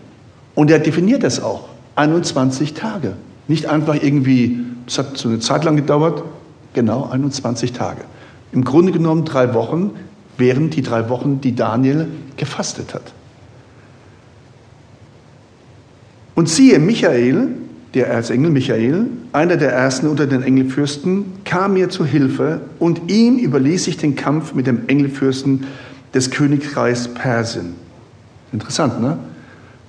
Und 0.55 0.71
er 0.71 0.79
definiert 0.79 1.23
das 1.23 1.43
auch. 1.43 1.69
21 1.95 2.75
Tage. 2.75 3.15
Nicht 3.49 3.67
einfach 3.67 3.95
irgendwie, 3.95 4.59
es 4.87 4.99
hat 4.99 5.17
so 5.17 5.29
eine 5.29 5.39
Zeit 5.39 5.65
lang 5.65 5.77
gedauert, 5.77 6.23
genau 6.75 7.09
21 7.11 7.73
Tage. 7.73 8.03
Im 8.53 8.65
Grunde 8.65 8.93
genommen 8.93 9.25
drei 9.25 9.55
Wochen, 9.55 9.93
während 10.37 10.75
die 10.75 10.83
drei 10.83 11.09
Wochen, 11.09 11.41
die 11.41 11.55
Daniel 11.55 12.09
gefastet 12.37 12.93
hat. 12.95 13.13
Und 16.35 16.49
siehe, 16.49 16.79
Michael, 16.79 17.49
der 17.95 18.09
Erzengel 18.09 18.51
Michael, 18.51 19.07
einer 19.33 19.57
der 19.57 19.73
ersten 19.73 20.07
unter 20.07 20.27
den 20.27 20.43
Engelfürsten, 20.43 21.25
kam 21.45 21.75
mir 21.75 21.89
zu 21.89 22.05
Hilfe 22.05 22.61
und 22.79 23.11
ihm 23.11 23.39
überließ 23.39 23.87
ich 23.87 23.97
den 23.97 24.17
Kampf 24.17 24.53
mit 24.53 24.67
dem 24.67 24.87
Engelfürsten 24.87 25.67
des 26.17 26.31
Königreichs 26.31 27.09
Persien. 27.09 27.75
Interessant, 28.53 29.01
ne? 29.01 29.19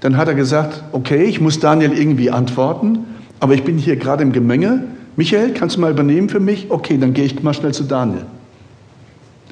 Dann 0.01 0.17
hat 0.17 0.27
er 0.27 0.35
gesagt, 0.35 0.83
okay, 0.91 1.23
ich 1.23 1.41
muss 1.41 1.59
Daniel 1.59 1.93
irgendwie 1.93 2.29
antworten, 2.29 2.99
aber 3.39 3.53
ich 3.53 3.63
bin 3.63 3.77
hier 3.77 3.95
gerade 3.95 4.23
im 4.23 4.31
Gemenge. 4.31 4.83
Michael, 5.15 5.53
kannst 5.53 5.77
du 5.77 5.79
mal 5.79 5.89
übernehmen 5.89 6.29
für 6.29 6.39
mich? 6.39 6.69
Okay, 6.69 6.97
dann 6.97 7.13
gehe 7.13 7.25
ich 7.25 7.41
mal 7.41 7.53
schnell 7.53 7.73
zu 7.73 7.83
Daniel. 7.83 8.25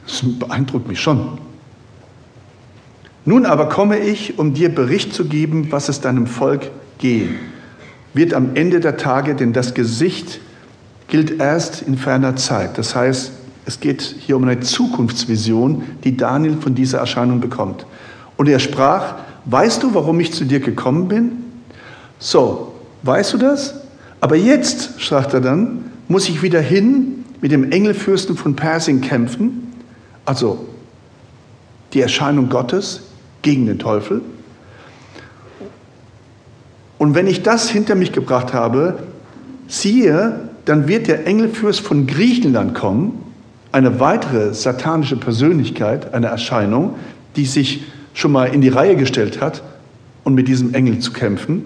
Das 0.06 0.22
beeindruckt 0.24 0.88
mich 0.88 1.00
schon. 1.00 1.40
Nun 3.24 3.46
aber 3.46 3.70
komme 3.70 3.98
ich, 3.98 4.38
um 4.38 4.54
dir 4.54 4.70
Bericht 4.70 5.14
zu 5.14 5.26
geben, 5.26 5.72
was 5.72 5.90
es 5.90 6.02
deinem 6.02 6.28
Volk 6.28 6.70
gehen, 7.00 7.36
wird 8.14 8.36
am 8.36 8.52
Ende 8.54 8.80
der 8.80 8.98
Tage, 8.98 9.34
denn 9.34 9.52
das 9.52 9.74
Gesicht 9.74 10.40
gilt 11.08 11.40
erst 11.40 11.82
in 11.82 11.98
ferner 11.98 12.36
Zeit. 12.36 12.78
Das 12.78 12.96
heißt, 12.96 13.32
es 13.66 13.80
geht 13.80 14.02
hier 14.02 14.38
um 14.38 14.44
eine 14.44 14.60
Zukunftsvision, 14.60 15.84
die 16.04 16.16
Daniel 16.16 16.58
von 16.58 16.76
dieser 16.76 17.00
Erscheinung 17.00 17.40
bekommt. 17.40 17.86
Und 18.38 18.48
er 18.48 18.60
sprach, 18.60 19.16
weißt 19.46 19.82
du, 19.82 19.94
warum 19.94 20.20
ich 20.20 20.34
zu 20.34 20.46
dir 20.46 20.60
gekommen 20.60 21.08
bin? 21.08 21.32
So, 22.20 22.74
weißt 23.04 23.34
du 23.34 23.38
das? 23.38 23.82
Aber 24.22 24.36
jetzt, 24.36 25.02
sagt 25.02 25.34
er 25.34 25.42
dann, 25.42 25.92
muss 26.08 26.30
ich 26.30 26.42
wieder 26.42 26.62
hin 26.62 27.26
mit 27.42 27.52
dem 27.52 27.72
Engelfürsten 27.72 28.38
von 28.38 28.56
Persien 28.56 29.02
kämpfen, 29.02 29.74
also 30.26 30.66
die 31.94 32.02
Erscheinung 32.02 32.50
Gottes 32.50 33.02
gegen 33.42 33.66
den 33.66 33.80
Teufel. 33.80 34.22
Und 36.98 37.16
wenn 37.16 37.28
ich 37.28 37.44
das 37.44 37.70
hinter 37.70 37.96
mich 37.96 38.12
gebracht 38.12 38.54
habe, 38.54 39.04
siehe, 39.68 40.50
dann 40.66 40.88
wird 40.88 41.08
der 41.08 41.28
Engelfürst 41.28 41.82
von 41.82 42.08
Griechenland 42.08 42.74
kommen, 42.74 43.25
eine 43.76 44.00
weitere 44.00 44.54
satanische 44.54 45.18
Persönlichkeit, 45.18 46.14
eine 46.14 46.28
Erscheinung, 46.28 46.96
die 47.36 47.44
sich 47.44 47.84
schon 48.14 48.32
mal 48.32 48.46
in 48.46 48.62
die 48.62 48.70
Reihe 48.70 48.96
gestellt 48.96 49.42
hat, 49.42 49.64
um 50.24 50.34
mit 50.34 50.48
diesem 50.48 50.74
Engel 50.74 51.00
zu 51.00 51.12
kämpfen. 51.12 51.66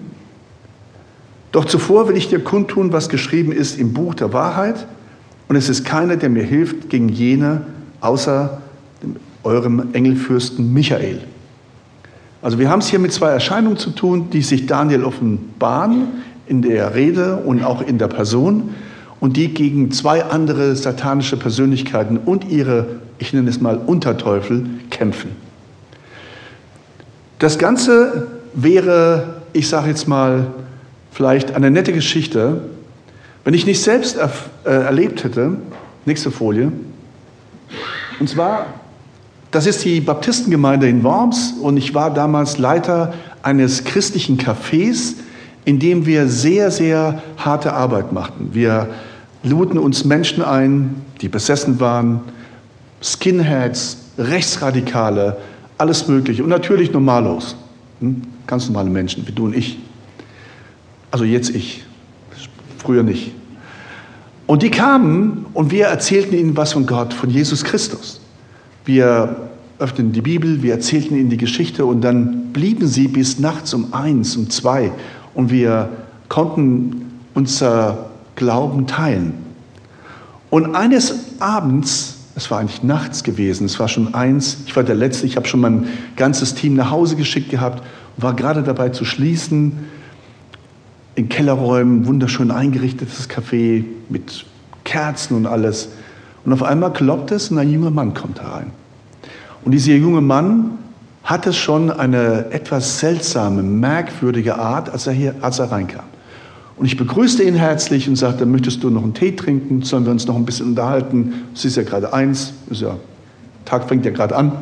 Doch 1.52 1.66
zuvor 1.66 2.08
will 2.08 2.16
ich 2.16 2.28
dir 2.28 2.40
kundtun, 2.40 2.92
was 2.92 3.10
geschrieben 3.10 3.52
ist 3.52 3.78
im 3.78 3.92
Buch 3.92 4.14
der 4.14 4.32
Wahrheit, 4.32 4.88
und 5.46 5.54
es 5.54 5.68
ist 5.68 5.84
keiner, 5.84 6.16
der 6.16 6.30
mir 6.30 6.42
hilft 6.42 6.90
gegen 6.90 7.08
jene, 7.08 7.62
außer 8.00 8.60
eurem 9.44 9.90
Engelfürsten 9.92 10.72
Michael. 10.72 11.20
Also 12.42 12.58
wir 12.58 12.70
haben 12.70 12.80
es 12.80 12.88
hier 12.88 12.98
mit 12.98 13.12
zwei 13.12 13.30
Erscheinungen 13.30 13.78
zu 13.78 13.90
tun, 13.90 14.30
die 14.30 14.42
sich 14.42 14.66
Daniel 14.66 15.04
offenbaren 15.04 16.08
in 16.46 16.62
der 16.62 16.92
Rede 16.96 17.36
und 17.36 17.62
auch 17.62 17.82
in 17.82 17.98
der 17.98 18.08
Person 18.08 18.74
und 19.20 19.36
die 19.36 19.48
gegen 19.48 19.90
zwei 19.92 20.24
andere 20.24 20.74
satanische 20.74 21.36
Persönlichkeiten 21.36 22.16
und 22.18 22.50
ihre, 22.50 22.86
ich 23.18 23.32
nenne 23.32 23.50
es 23.50 23.60
mal, 23.60 23.76
Unterteufel 23.76 24.66
kämpfen. 24.90 25.30
Das 27.38 27.58
Ganze 27.58 28.28
wäre, 28.54 29.34
ich 29.52 29.68
sage 29.68 29.88
jetzt 29.88 30.08
mal, 30.08 30.46
vielleicht 31.12 31.54
eine 31.54 31.70
nette 31.70 31.92
Geschichte, 31.92 32.62
wenn 33.44 33.54
ich 33.54 33.66
nicht 33.66 33.82
selbst 33.82 34.16
er, 34.16 34.30
äh, 34.64 34.70
erlebt 34.70 35.24
hätte. 35.24 35.56
Nächste 36.06 36.30
Folie. 36.30 36.72
Und 38.18 38.28
zwar, 38.28 38.66
das 39.50 39.66
ist 39.66 39.84
die 39.84 40.00
Baptistengemeinde 40.00 40.88
in 40.88 41.02
Worms 41.02 41.54
und 41.60 41.76
ich 41.76 41.94
war 41.94 42.12
damals 42.12 42.58
Leiter 42.58 43.14
eines 43.42 43.84
christlichen 43.84 44.38
Cafés, 44.38 45.14
in 45.64 45.78
dem 45.78 46.06
wir 46.06 46.28
sehr, 46.28 46.70
sehr 46.70 47.22
harte 47.36 47.72
Arbeit 47.72 48.12
machten. 48.12 48.50
Wir 48.52 48.88
luden 49.42 49.78
uns 49.78 50.04
Menschen 50.04 50.42
ein, 50.42 51.02
die 51.20 51.28
besessen 51.28 51.80
waren, 51.80 52.20
Skinheads, 53.02 53.98
Rechtsradikale, 54.18 55.36
alles 55.78 56.08
Mögliche 56.08 56.42
und 56.42 56.50
natürlich 56.50 56.92
Normalos, 56.92 57.56
hm? 58.00 58.22
ganz 58.46 58.66
normale 58.66 58.90
Menschen 58.90 59.26
wie 59.26 59.32
du 59.32 59.46
und 59.46 59.56
ich. 59.56 59.78
Also 61.10 61.24
jetzt 61.24 61.50
ich, 61.50 61.84
früher 62.78 63.02
nicht. 63.02 63.32
Und 64.46 64.62
die 64.62 64.70
kamen 64.70 65.46
und 65.54 65.70
wir 65.70 65.86
erzählten 65.86 66.34
ihnen 66.36 66.56
was 66.56 66.72
von 66.72 66.84
Gott, 66.84 67.14
von 67.14 67.30
Jesus 67.30 67.64
Christus. 67.64 68.20
Wir 68.84 69.36
öffneten 69.78 70.12
die 70.12 70.20
Bibel, 70.20 70.62
wir 70.62 70.74
erzählten 70.74 71.16
ihnen 71.16 71.30
die 71.30 71.36
Geschichte 71.36 71.86
und 71.86 72.02
dann 72.02 72.52
blieben 72.52 72.86
sie 72.86 73.08
bis 73.08 73.38
nachts 73.38 73.72
um 73.72 73.94
eins, 73.94 74.36
um 74.36 74.50
zwei 74.50 74.92
und 75.34 75.50
wir 75.50 75.88
konnten 76.28 77.06
unser 77.34 78.09
Glauben 78.36 78.86
teilen. 78.86 79.34
Und 80.50 80.74
eines 80.74 81.14
Abends, 81.38 82.18
es 82.34 82.50
war 82.50 82.58
eigentlich 82.58 82.82
nachts 82.82 83.22
gewesen, 83.22 83.66
es 83.66 83.78
war 83.78 83.88
schon 83.88 84.14
eins, 84.14 84.58
ich 84.66 84.74
war 84.74 84.82
der 84.82 84.94
Letzte, 84.94 85.26
ich 85.26 85.36
habe 85.36 85.46
schon 85.46 85.60
mein 85.60 85.88
ganzes 86.16 86.54
Team 86.54 86.74
nach 86.74 86.90
Hause 86.90 87.16
geschickt 87.16 87.50
gehabt, 87.50 87.82
war 88.16 88.34
gerade 88.34 88.62
dabei 88.62 88.88
zu 88.88 89.04
schließen, 89.04 89.86
in 91.14 91.28
Kellerräumen, 91.28 92.06
wunderschön 92.06 92.50
eingerichtetes 92.50 93.28
Café 93.28 93.84
mit 94.08 94.46
Kerzen 94.84 95.36
und 95.36 95.46
alles. 95.46 95.90
Und 96.44 96.52
auf 96.52 96.62
einmal 96.62 96.92
kloppt 96.92 97.30
es 97.32 97.50
und 97.50 97.58
ein 97.58 97.70
junger 97.70 97.90
Mann 97.90 98.14
kommt 98.14 98.40
herein. 98.40 98.70
Und 99.64 99.72
dieser 99.72 99.92
junge 99.92 100.20
Mann 100.20 100.78
hatte 101.22 101.52
schon 101.52 101.90
eine 101.90 102.50
etwas 102.50 102.98
seltsame, 102.98 103.62
merkwürdige 103.62 104.58
Art, 104.58 104.88
als 104.88 105.06
er 105.06 105.12
hier, 105.12 105.34
als 105.42 105.58
er 105.58 105.70
reinkam. 105.70 106.04
Und 106.80 106.86
ich 106.86 106.96
begrüßte 106.96 107.42
ihn 107.42 107.56
herzlich 107.56 108.08
und 108.08 108.16
sagte, 108.16 108.46
möchtest 108.46 108.82
du 108.82 108.88
noch 108.88 109.02
einen 109.02 109.12
Tee 109.12 109.36
trinken? 109.36 109.82
Sollen 109.82 110.06
wir 110.06 110.12
uns 110.12 110.26
noch 110.26 110.34
ein 110.34 110.46
bisschen 110.46 110.68
unterhalten? 110.68 111.34
Es 111.54 111.66
ist 111.66 111.76
ja 111.76 111.82
gerade 111.82 112.14
eins, 112.14 112.54
ist 112.70 112.80
ja, 112.80 112.96
Tag 113.66 113.86
fängt 113.86 114.06
ja 114.06 114.10
gerade 114.10 114.34
an. 114.34 114.52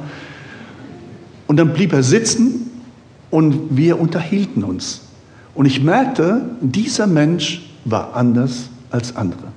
Und 1.47 1.59
dann 1.59 1.73
blieb 1.73 1.93
er 1.93 2.03
sitzen 2.03 2.73
und 3.31 3.77
wir 3.77 4.01
unterhielten 4.01 4.65
uns. 4.65 5.03
Und 5.55 5.67
ich 5.67 5.81
merkte, 5.81 6.43
dieser 6.61 7.07
Mensch 7.07 7.71
war 7.85 8.17
anders 8.17 8.69
als 8.91 9.15
andere. 9.15 9.53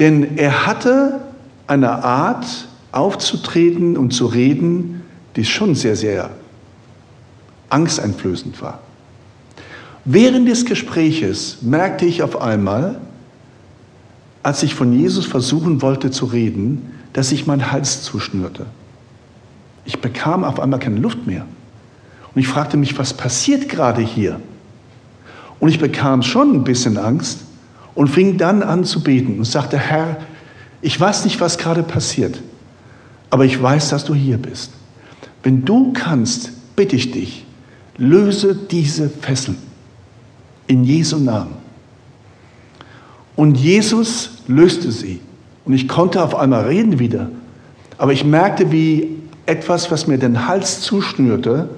Denn 0.00 0.36
er 0.36 0.66
hatte 0.66 1.20
eine 1.68 2.02
Art 2.02 2.66
aufzutreten 2.90 3.96
und 3.96 4.12
zu 4.12 4.26
reden, 4.26 5.02
die 5.36 5.44
schon 5.44 5.76
sehr, 5.76 5.94
sehr 5.94 6.30
angsteinflößend 7.68 8.60
war. 8.60 8.80
Während 10.04 10.48
des 10.48 10.64
Gespräches 10.64 11.58
merkte 11.62 12.06
ich 12.06 12.22
auf 12.22 12.40
einmal, 12.40 13.00
als 14.42 14.64
ich 14.64 14.74
von 14.74 14.92
Jesus 14.92 15.26
versuchen 15.26 15.80
wollte 15.80 16.10
zu 16.10 16.26
reden, 16.26 16.90
dass 17.12 17.28
sich 17.28 17.46
mein 17.46 17.70
Hals 17.70 18.02
zuschnürte. 18.02 18.66
Ich 19.84 20.00
bekam 20.00 20.42
auf 20.42 20.58
einmal 20.58 20.80
keine 20.80 20.98
Luft 20.98 21.26
mehr. 21.26 21.46
Und 22.34 22.40
ich 22.40 22.48
fragte 22.48 22.76
mich, 22.76 22.98
was 22.98 23.14
passiert 23.14 23.68
gerade 23.68 24.00
hier? 24.02 24.40
Und 25.60 25.68
ich 25.68 25.78
bekam 25.78 26.22
schon 26.22 26.52
ein 26.52 26.64
bisschen 26.64 26.98
Angst 26.98 27.40
und 27.94 28.08
fing 28.08 28.38
dann 28.38 28.64
an 28.64 28.84
zu 28.84 29.04
beten 29.04 29.38
und 29.38 29.44
sagte, 29.44 29.78
Herr, 29.78 30.16
ich 30.80 30.98
weiß 30.98 31.24
nicht, 31.24 31.40
was 31.40 31.58
gerade 31.58 31.84
passiert, 31.84 32.40
aber 33.30 33.44
ich 33.44 33.62
weiß, 33.62 33.90
dass 33.90 34.04
du 34.04 34.14
hier 34.14 34.38
bist. 34.38 34.72
Wenn 35.44 35.64
du 35.64 35.92
kannst, 35.92 36.50
bitte 36.74 36.96
ich 36.96 37.12
dich, 37.12 37.46
löse 37.96 38.56
diese 38.56 39.08
Fesseln 39.08 39.71
in 40.72 40.84
Jesu 40.84 41.18
Namen. 41.18 41.52
Und 43.36 43.56
Jesus 43.56 44.38
löste 44.48 44.90
sie. 44.90 45.20
Und 45.64 45.74
ich 45.74 45.86
konnte 45.86 46.22
auf 46.22 46.34
einmal 46.34 46.64
reden 46.64 46.98
wieder. 46.98 47.28
Aber 47.98 48.12
ich 48.12 48.24
merkte, 48.24 48.72
wie 48.72 49.16
etwas, 49.46 49.90
was 49.90 50.06
mir 50.06 50.18
den 50.18 50.48
Hals 50.48 50.80
zuschnürte, 50.80 51.68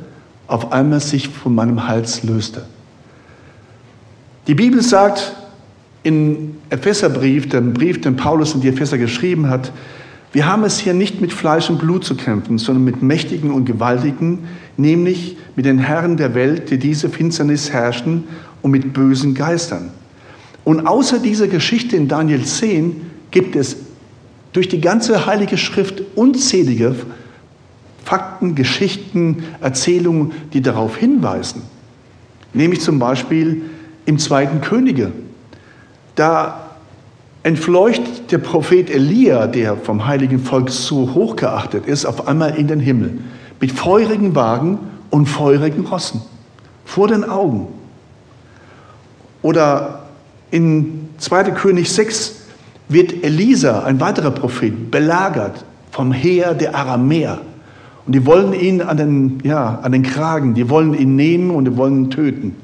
auf 0.46 0.72
einmal 0.72 1.00
sich 1.00 1.28
von 1.28 1.54
meinem 1.54 1.88
Hals 1.88 2.22
löste. 2.22 2.66
Die 4.46 4.54
Bibel 4.54 4.80
sagt 4.82 5.34
im 6.02 6.56
Epheserbrief, 6.70 7.48
dem 7.48 7.72
Brief, 7.72 8.00
den 8.00 8.16
Paulus 8.16 8.54
in 8.54 8.60
die 8.60 8.68
Epheser 8.68 8.98
geschrieben 8.98 9.48
hat, 9.48 9.72
wir 10.32 10.46
haben 10.46 10.64
es 10.64 10.78
hier 10.78 10.94
nicht 10.94 11.20
mit 11.20 11.32
Fleisch 11.32 11.70
und 11.70 11.78
Blut 11.78 12.04
zu 12.04 12.16
kämpfen, 12.16 12.58
sondern 12.58 12.84
mit 12.84 13.02
Mächtigen 13.02 13.50
und 13.50 13.64
Gewaltigen, 13.64 14.40
nämlich 14.76 15.36
mit 15.56 15.64
den 15.64 15.78
Herren 15.78 16.16
der 16.16 16.34
Welt, 16.34 16.70
die 16.70 16.78
diese 16.78 17.08
Finsternis 17.08 17.72
herrschen 17.72 18.24
und 18.64 18.70
mit 18.70 18.94
bösen 18.94 19.34
Geistern. 19.34 19.90
Und 20.64 20.86
außer 20.86 21.18
dieser 21.18 21.48
Geschichte 21.48 21.96
in 21.96 22.08
Daniel 22.08 22.44
10 22.44 23.02
gibt 23.30 23.56
es 23.56 23.76
durch 24.54 24.70
die 24.70 24.80
ganze 24.80 25.26
Heilige 25.26 25.58
Schrift 25.58 26.02
unzählige 26.16 26.96
Fakten, 28.02 28.54
Geschichten, 28.54 29.44
Erzählungen, 29.60 30.32
die 30.54 30.62
darauf 30.62 30.96
hinweisen. 30.96 31.60
Nämlich 32.54 32.80
zum 32.80 32.98
Beispiel 32.98 33.62
im 34.06 34.18
zweiten 34.18 34.62
Könige. 34.62 35.12
Da 36.14 36.70
entfleucht 37.42 38.32
der 38.32 38.38
Prophet 38.38 38.88
Elia, 38.88 39.46
der 39.46 39.76
vom 39.76 40.06
heiligen 40.06 40.38
Volk 40.38 40.70
so 40.70 41.12
hoch 41.12 41.36
geachtet 41.36 41.86
ist, 41.86 42.06
auf 42.06 42.26
einmal 42.26 42.56
in 42.56 42.68
den 42.68 42.80
Himmel 42.80 43.18
mit 43.60 43.72
feurigen 43.72 44.34
Wagen 44.34 44.78
und 45.10 45.26
feurigen 45.26 45.84
Rossen 45.84 46.22
vor 46.86 47.08
den 47.08 47.24
Augen. 47.24 47.68
Oder 49.44 50.04
in 50.50 51.10
2. 51.18 51.50
König 51.50 51.92
6 51.92 52.46
wird 52.88 53.22
Elisa, 53.22 53.82
ein 53.82 54.00
weiterer 54.00 54.30
Prophet, 54.30 54.90
belagert 54.90 55.66
vom 55.90 56.12
Heer 56.12 56.54
der 56.54 56.74
Aramäer. 56.74 57.42
Und 58.06 58.14
die 58.14 58.24
wollen 58.24 58.54
ihn 58.54 58.80
an 58.80 58.96
den, 58.96 59.40
ja, 59.44 59.80
an 59.82 59.92
den 59.92 60.02
Kragen, 60.02 60.54
die 60.54 60.70
wollen 60.70 60.94
ihn 60.94 61.14
nehmen 61.14 61.50
und 61.50 61.66
die 61.66 61.76
wollen 61.76 62.04
ihn 62.04 62.10
töten. 62.10 62.56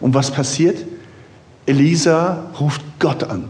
Und 0.00 0.14
was 0.14 0.32
passiert? 0.32 0.84
Elisa 1.66 2.50
ruft 2.58 2.82
Gott 2.98 3.22
an. 3.22 3.44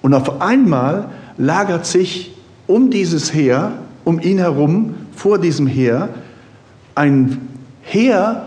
Und 0.00 0.14
auf 0.14 0.40
einmal 0.40 1.10
lagert 1.36 1.84
sich 1.84 2.34
um 2.66 2.88
dieses 2.88 3.34
Heer, 3.34 3.72
um 4.04 4.18
ihn 4.18 4.38
herum, 4.38 4.94
vor 5.14 5.38
diesem 5.38 5.66
Heer, 5.66 6.08
ein 6.94 7.48
Heer 7.82 8.46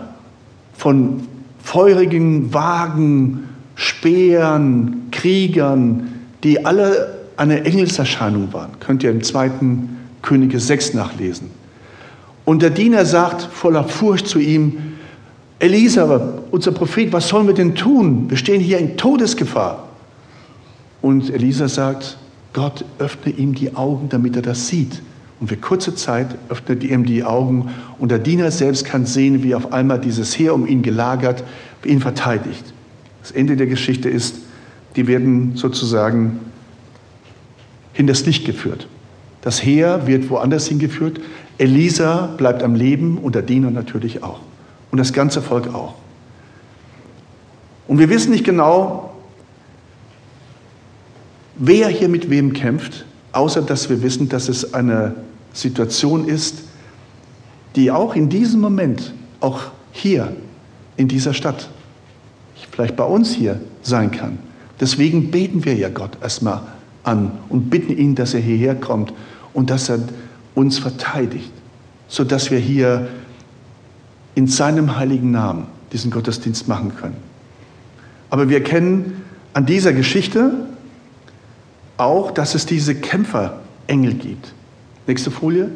von 0.76 1.28
feurigen 1.66 2.54
Wagen, 2.54 3.48
Speeren, 3.74 5.08
Kriegern, 5.10 6.12
die 6.44 6.64
alle 6.64 7.18
eine 7.36 7.64
Engelserscheinung 7.64 8.52
waren. 8.52 8.70
Könnt 8.78 9.02
ihr 9.02 9.10
im 9.10 9.24
zweiten 9.24 9.98
Könige 10.22 10.60
6 10.60 10.94
nachlesen. 10.94 11.50
Und 12.44 12.62
der 12.62 12.70
Diener 12.70 13.04
sagt 13.04 13.42
voller 13.42 13.82
Furcht 13.82 14.28
zu 14.28 14.38
ihm, 14.38 14.94
Elisa, 15.58 16.34
unser 16.52 16.70
Prophet, 16.70 17.12
was 17.12 17.28
sollen 17.28 17.48
wir 17.48 17.54
denn 17.54 17.74
tun? 17.74 18.30
Wir 18.30 18.36
stehen 18.36 18.60
hier 18.60 18.78
in 18.78 18.96
Todesgefahr. 18.96 19.88
Und 21.02 21.30
Elisa 21.30 21.66
sagt, 21.66 22.16
Gott 22.52 22.84
öffne 23.00 23.32
ihm 23.32 23.56
die 23.56 23.74
Augen, 23.74 24.08
damit 24.08 24.36
er 24.36 24.42
das 24.42 24.68
sieht. 24.68 25.02
Und 25.40 25.48
für 25.48 25.56
kurze 25.56 25.94
Zeit 25.94 26.28
öffnet 26.48 26.82
ihm 26.82 27.04
die 27.04 27.22
Augen 27.22 27.70
und 27.98 28.10
der 28.10 28.18
Diener 28.18 28.50
selbst 28.50 28.86
kann 28.86 29.04
sehen, 29.04 29.42
wie 29.42 29.54
auf 29.54 29.72
einmal 29.72 30.00
dieses 30.00 30.38
Heer 30.38 30.54
um 30.54 30.66
ihn 30.66 30.82
gelagert, 30.82 31.44
ihn 31.84 32.00
verteidigt. 32.00 32.64
Das 33.20 33.32
Ende 33.32 33.56
der 33.56 33.66
Geschichte 33.66 34.08
ist, 34.08 34.36
die 34.96 35.06
werden 35.06 35.52
sozusagen 35.56 36.40
hinters 37.92 38.24
Licht 38.24 38.46
geführt. 38.46 38.88
Das 39.42 39.62
Heer 39.62 40.06
wird 40.06 40.30
woanders 40.30 40.66
hingeführt. 40.68 41.20
Elisa 41.58 42.26
bleibt 42.36 42.62
am 42.62 42.74
Leben 42.74 43.18
und 43.18 43.34
der 43.34 43.42
Diener 43.42 43.70
natürlich 43.70 44.22
auch. 44.22 44.40
Und 44.90 44.98
das 44.98 45.12
ganze 45.12 45.42
Volk 45.42 45.72
auch. 45.74 45.94
Und 47.86 47.98
wir 47.98 48.08
wissen 48.08 48.32
nicht 48.32 48.44
genau, 48.44 49.14
wer 51.56 51.88
hier 51.88 52.08
mit 52.08 52.30
wem 52.30 52.52
kämpft, 52.52 53.04
außer 53.32 53.62
dass 53.62 53.88
wir 53.88 54.02
wissen, 54.02 54.28
dass 54.28 54.48
es 54.48 54.74
eine 54.74 55.14
Situation 55.56 56.28
ist, 56.28 56.62
die 57.74 57.90
auch 57.90 58.14
in 58.14 58.28
diesem 58.28 58.60
Moment, 58.60 59.12
auch 59.40 59.62
hier 59.92 60.34
in 60.96 61.08
dieser 61.08 61.34
Stadt, 61.34 61.68
vielleicht 62.70 62.96
bei 62.96 63.04
uns 63.04 63.34
hier 63.34 63.60
sein 63.82 64.10
kann. 64.10 64.38
Deswegen 64.80 65.30
beten 65.30 65.64
wir 65.64 65.74
ja 65.74 65.88
Gott 65.88 66.18
erstmal 66.22 66.62
an 67.04 67.32
und 67.48 67.70
bitten 67.70 67.96
ihn, 67.96 68.14
dass 68.14 68.34
er 68.34 68.40
hierher 68.40 68.74
kommt 68.74 69.12
und 69.54 69.70
dass 69.70 69.88
er 69.88 70.00
uns 70.54 70.78
verteidigt, 70.78 71.52
sodass 72.08 72.50
wir 72.50 72.58
hier 72.58 73.08
in 74.34 74.46
seinem 74.46 74.96
heiligen 74.96 75.30
Namen 75.30 75.66
diesen 75.92 76.10
Gottesdienst 76.10 76.68
machen 76.68 76.94
können. 76.96 77.16
Aber 78.28 78.48
wir 78.48 78.62
kennen 78.62 79.22
an 79.54 79.64
dieser 79.64 79.92
Geschichte 79.94 80.66
auch, 81.96 82.30
dass 82.30 82.54
es 82.54 82.66
diese 82.66 82.94
Kämpferengel 82.94 84.14
gibt. 84.14 84.52
Nächste 85.06 85.30
Folie. 85.30 85.70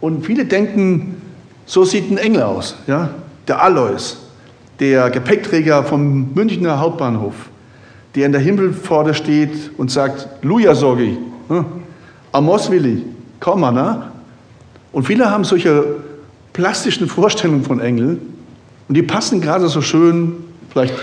Und 0.00 0.24
viele 0.24 0.44
denken, 0.44 1.20
so 1.64 1.84
sieht 1.84 2.10
ein 2.10 2.18
Engel 2.18 2.42
aus. 2.42 2.76
Ja? 2.86 3.10
Der 3.48 3.62
Alois, 3.62 4.16
der 4.80 5.10
Gepäckträger 5.10 5.84
vom 5.84 6.32
Münchner 6.34 6.78
Hauptbahnhof, 6.78 7.34
der 8.14 8.26
in 8.26 8.32
der 8.32 8.40
Himmelpforte 8.40 9.14
steht 9.14 9.70
und 9.76 9.90
sagt, 9.90 10.28
Luja 10.42 10.74
Sorgi, 10.74 11.18
ne? 11.48 11.64
Amos 12.32 12.70
Willi, 12.70 13.04
komm 13.40 13.60
mal, 13.60 13.72
ne? 13.72 14.10
Und 14.92 15.04
viele 15.04 15.30
haben 15.30 15.44
solche 15.44 15.84
plastischen 16.52 17.08
Vorstellungen 17.08 17.64
von 17.64 17.80
Engeln 17.80 18.20
und 18.88 18.94
die 18.94 19.02
passen 19.02 19.40
gerade 19.40 19.68
so 19.68 19.80
schön, 19.82 20.32
vielleicht 20.70 20.94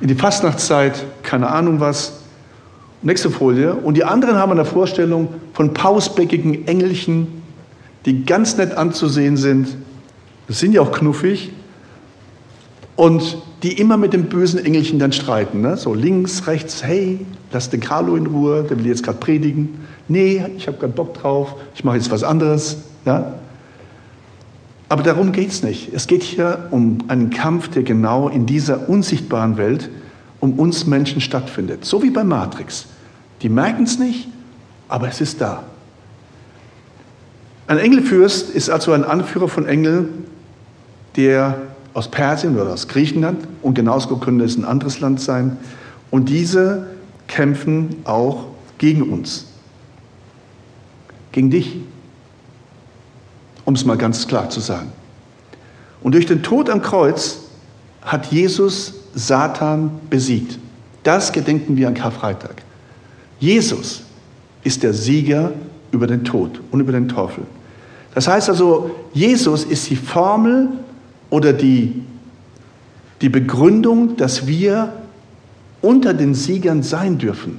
in 0.00 0.08
die 0.08 0.14
Fastnachtszeit, 0.14 1.04
keine 1.22 1.48
Ahnung 1.48 1.80
was. 1.80 2.19
Nächste 3.02 3.30
Folie. 3.30 3.74
Und 3.74 3.96
die 3.96 4.04
anderen 4.04 4.36
haben 4.36 4.52
eine 4.52 4.64
Vorstellung 4.64 5.28
von 5.54 5.72
pausbäckigen 5.72 6.66
Engelchen, 6.66 7.28
die 8.04 8.24
ganz 8.24 8.56
nett 8.56 8.76
anzusehen 8.76 9.36
sind. 9.36 9.68
Das 10.48 10.58
sind 10.58 10.72
ja 10.72 10.82
auch 10.82 10.92
knuffig. 10.92 11.52
Und 12.96 13.38
die 13.62 13.78
immer 13.78 13.96
mit 13.96 14.12
dem 14.12 14.24
bösen 14.24 14.64
Engelchen 14.64 14.98
dann 14.98 15.12
streiten. 15.12 15.60
Ne? 15.60 15.76
So 15.76 15.94
links, 15.94 16.46
rechts, 16.46 16.82
hey, 16.82 17.24
lass 17.52 17.70
den 17.70 17.80
Carlo 17.80 18.16
in 18.16 18.26
Ruhe, 18.26 18.64
der 18.68 18.78
will 18.78 18.86
jetzt 18.86 19.02
gerade 19.02 19.18
predigen. 19.18 19.80
Nee, 20.08 20.44
ich 20.56 20.66
habe 20.66 20.78
keinen 20.78 20.92
Bock 20.92 21.14
drauf, 21.14 21.54
ich 21.74 21.84
mache 21.84 21.96
jetzt 21.96 22.10
was 22.10 22.22
anderes. 22.22 22.78
Ja? 23.04 23.34
Aber 24.88 25.02
darum 25.02 25.32
geht 25.32 25.50
es 25.50 25.62
nicht. 25.62 25.94
Es 25.94 26.06
geht 26.06 26.22
hier 26.22 26.66
um 26.70 26.98
einen 27.08 27.30
Kampf, 27.30 27.68
der 27.68 27.82
genau 27.82 28.28
in 28.28 28.46
dieser 28.46 28.88
unsichtbaren 28.88 29.56
Welt 29.56 29.88
um 30.40 30.58
uns 30.58 30.86
Menschen 30.86 31.20
stattfindet. 31.20 31.84
So 31.84 32.02
wie 32.02 32.10
bei 32.10 32.24
Matrix. 32.24 32.86
Die 33.42 33.48
merken 33.48 33.84
es 33.84 33.98
nicht, 33.98 34.28
aber 34.88 35.08
es 35.08 35.20
ist 35.20 35.40
da. 35.40 35.62
Ein 37.66 37.78
Engelfürst 37.78 38.50
ist 38.50 38.68
also 38.68 38.92
ein 38.92 39.04
Anführer 39.04 39.48
von 39.48 39.66
Engeln, 39.66 40.24
der 41.16 41.60
aus 41.94 42.10
Persien 42.10 42.58
oder 42.58 42.72
aus 42.72 42.88
Griechenland, 42.88 43.46
und 43.62 43.74
genauso 43.74 44.16
könnte 44.16 44.44
es 44.44 44.56
ein 44.56 44.64
anderes 44.64 45.00
Land 45.00 45.20
sein, 45.20 45.56
und 46.10 46.28
diese 46.28 46.88
kämpfen 47.28 47.96
auch 48.04 48.46
gegen 48.78 49.02
uns, 49.02 49.46
gegen 51.30 51.50
dich, 51.50 51.76
um 53.64 53.74
es 53.74 53.84
mal 53.84 53.96
ganz 53.96 54.26
klar 54.26 54.50
zu 54.50 54.58
sagen. 54.58 54.90
Und 56.02 56.14
durch 56.14 56.26
den 56.26 56.42
Tod 56.42 56.70
am 56.70 56.82
Kreuz 56.82 57.38
hat 58.02 58.26
Jesus 58.32 58.94
Satan 59.14 59.90
besiegt. 60.08 60.58
Das 61.02 61.32
gedenken 61.32 61.76
wir 61.76 61.88
an 61.88 61.94
Karfreitag. 61.94 62.62
Jesus 63.38 64.02
ist 64.62 64.82
der 64.82 64.92
Sieger 64.92 65.52
über 65.92 66.06
den 66.06 66.24
Tod 66.24 66.60
und 66.70 66.80
über 66.80 66.92
den 66.92 67.08
Teufel. 67.08 67.44
Das 68.14 68.28
heißt 68.28 68.48
also, 68.48 68.90
Jesus 69.12 69.64
ist 69.64 69.88
die 69.90 69.96
Formel 69.96 70.68
oder 71.30 71.52
die, 71.52 72.02
die 73.20 73.28
Begründung, 73.28 74.16
dass 74.16 74.46
wir 74.46 74.92
unter 75.80 76.12
den 76.12 76.34
Siegern 76.34 76.82
sein 76.82 77.18
dürfen. 77.18 77.58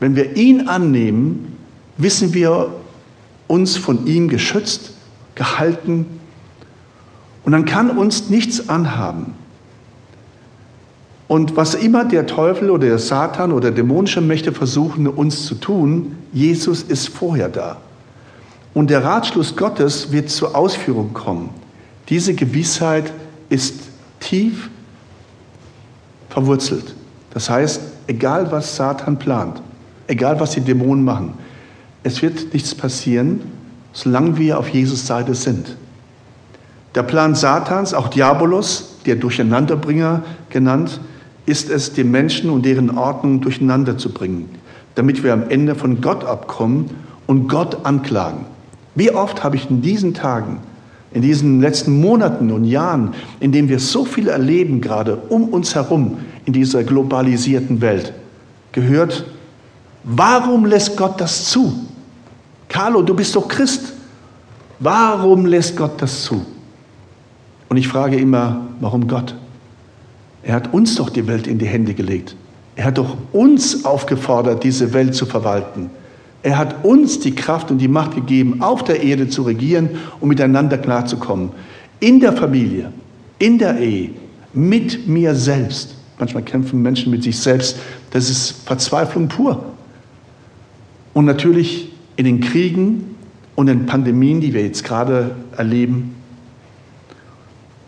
Wenn 0.00 0.16
wir 0.16 0.36
ihn 0.36 0.68
annehmen, 0.68 1.56
wissen 1.96 2.34
wir 2.34 2.74
uns 3.46 3.76
von 3.76 4.06
ihm 4.06 4.28
geschützt, 4.28 4.92
gehalten 5.34 6.06
und 7.44 7.52
dann 7.52 7.64
kann 7.64 7.96
uns 7.96 8.28
nichts 8.28 8.68
anhaben. 8.68 9.34
Und 11.32 11.56
was 11.56 11.74
immer 11.74 12.04
der 12.04 12.26
Teufel 12.26 12.68
oder 12.68 12.88
der 12.88 12.98
Satan 12.98 13.52
oder 13.52 13.70
dämonische 13.70 14.20
Mächte 14.20 14.52
versuchen, 14.52 15.06
uns 15.06 15.46
zu 15.46 15.54
tun, 15.54 16.14
Jesus 16.30 16.82
ist 16.82 17.08
vorher 17.08 17.48
da. 17.48 17.78
Und 18.74 18.90
der 18.90 19.02
Ratschluss 19.02 19.56
Gottes 19.56 20.12
wird 20.12 20.28
zur 20.28 20.54
Ausführung 20.54 21.14
kommen. 21.14 21.48
Diese 22.10 22.34
Gewissheit 22.34 23.14
ist 23.48 23.76
tief 24.20 24.68
verwurzelt. 26.28 26.94
Das 27.32 27.48
heißt, 27.48 27.80
egal 28.08 28.52
was 28.52 28.76
Satan 28.76 29.18
plant, 29.18 29.62
egal 30.08 30.38
was 30.38 30.50
die 30.50 30.60
Dämonen 30.60 31.02
machen, 31.02 31.32
es 32.02 32.20
wird 32.20 32.52
nichts 32.52 32.74
passieren, 32.74 33.40
solange 33.94 34.36
wir 34.36 34.58
auf 34.58 34.68
Jesus 34.68 35.06
Seite 35.06 35.34
sind. 35.34 35.78
Der 36.94 37.04
Plan 37.04 37.34
Satans, 37.34 37.94
auch 37.94 38.08
Diabolos, 38.08 38.96
der 39.06 39.16
Durcheinanderbringer 39.16 40.24
genannt, 40.50 41.00
ist 41.46 41.70
es, 41.70 41.92
die 41.92 42.04
Menschen 42.04 42.50
und 42.50 42.64
deren 42.64 42.96
Ordnung 42.96 43.40
durcheinander 43.40 43.98
zu 43.98 44.12
bringen, 44.12 44.48
damit 44.94 45.22
wir 45.22 45.32
am 45.32 45.48
Ende 45.48 45.74
von 45.74 46.00
Gott 46.00 46.24
abkommen 46.24 46.90
und 47.26 47.48
Gott 47.48 47.84
anklagen. 47.84 48.46
Wie 48.94 49.10
oft 49.10 49.42
habe 49.42 49.56
ich 49.56 49.70
in 49.70 49.82
diesen 49.82 50.14
Tagen, 50.14 50.58
in 51.12 51.22
diesen 51.22 51.60
letzten 51.60 52.00
Monaten 52.00 52.50
und 52.50 52.64
Jahren, 52.64 53.14
in 53.40 53.52
denen 53.52 53.68
wir 53.68 53.78
so 53.78 54.04
viel 54.04 54.28
erleben, 54.28 54.80
gerade 54.80 55.16
um 55.28 55.48
uns 55.48 55.74
herum 55.74 56.18
in 56.44 56.52
dieser 56.52 56.84
globalisierten 56.84 57.80
Welt, 57.80 58.12
gehört, 58.72 59.24
warum 60.04 60.66
lässt 60.66 60.96
Gott 60.96 61.20
das 61.20 61.50
zu? 61.50 61.86
Carlo, 62.68 63.02
du 63.02 63.14
bist 63.14 63.36
doch 63.36 63.48
Christ. 63.48 63.92
Warum 64.78 65.46
lässt 65.46 65.76
Gott 65.76 66.00
das 66.00 66.24
zu? 66.24 66.44
Und 67.68 67.76
ich 67.76 67.86
frage 67.86 68.16
immer, 68.16 68.66
warum 68.80 69.06
Gott? 69.06 69.34
Er 70.42 70.54
hat 70.54 70.72
uns 70.72 70.96
doch 70.96 71.10
die 71.10 71.26
Welt 71.26 71.46
in 71.46 71.58
die 71.58 71.66
Hände 71.66 71.94
gelegt. 71.94 72.36
Er 72.74 72.86
hat 72.86 72.98
doch 72.98 73.16
uns 73.32 73.84
aufgefordert, 73.84 74.64
diese 74.64 74.92
Welt 74.92 75.14
zu 75.14 75.26
verwalten. 75.26 75.90
Er 76.42 76.58
hat 76.58 76.84
uns 76.84 77.20
die 77.20 77.34
Kraft 77.34 77.70
und 77.70 77.78
die 77.78 77.88
Macht 77.88 78.14
gegeben, 78.14 78.62
auf 78.62 78.82
der 78.82 79.02
Erde 79.02 79.28
zu 79.28 79.42
regieren 79.42 79.90
und 80.20 80.28
miteinander 80.28 80.78
klarzukommen. 80.78 81.50
In 82.00 82.18
der 82.18 82.32
Familie, 82.32 82.92
in 83.38 83.58
der 83.58 83.78
Ehe, 83.78 84.10
mit 84.52 85.06
mir 85.06 85.34
selbst. 85.34 85.94
Manchmal 86.18 86.42
kämpfen 86.42 86.82
Menschen 86.82 87.10
mit 87.10 87.22
sich 87.22 87.38
selbst. 87.38 87.78
Das 88.10 88.28
ist 88.28 88.66
Verzweiflung 88.66 89.28
pur. 89.28 89.64
Und 91.14 91.26
natürlich 91.26 91.92
in 92.16 92.24
den 92.24 92.40
Kriegen 92.40 93.16
und 93.54 93.66
den 93.66 93.86
Pandemien, 93.86 94.40
die 94.40 94.52
wir 94.52 94.62
jetzt 94.62 94.82
gerade 94.82 95.36
erleben, 95.56 96.16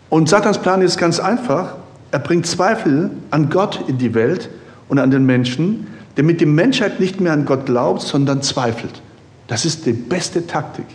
und 0.09 0.29
Satans 0.29 0.59
Plan 0.59 0.81
ist 0.81 0.97
ganz 0.97 1.19
einfach. 1.19 1.75
Er 2.15 2.19
bringt 2.19 2.47
Zweifel 2.47 3.09
an 3.29 3.49
Gott 3.49 3.89
in 3.89 3.97
die 3.97 4.13
Welt 4.13 4.49
und 4.87 4.99
an 4.99 5.11
den 5.11 5.25
Menschen, 5.25 5.87
damit 6.15 6.39
die 6.39 6.45
Menschheit 6.45 7.01
nicht 7.01 7.19
mehr 7.19 7.33
an 7.33 7.43
Gott 7.43 7.65
glaubt, 7.65 8.03
sondern 8.03 8.41
zweifelt. 8.41 9.01
Das 9.47 9.65
ist 9.65 9.85
die 9.85 9.91
beste 9.91 10.47
Taktik. 10.47 10.85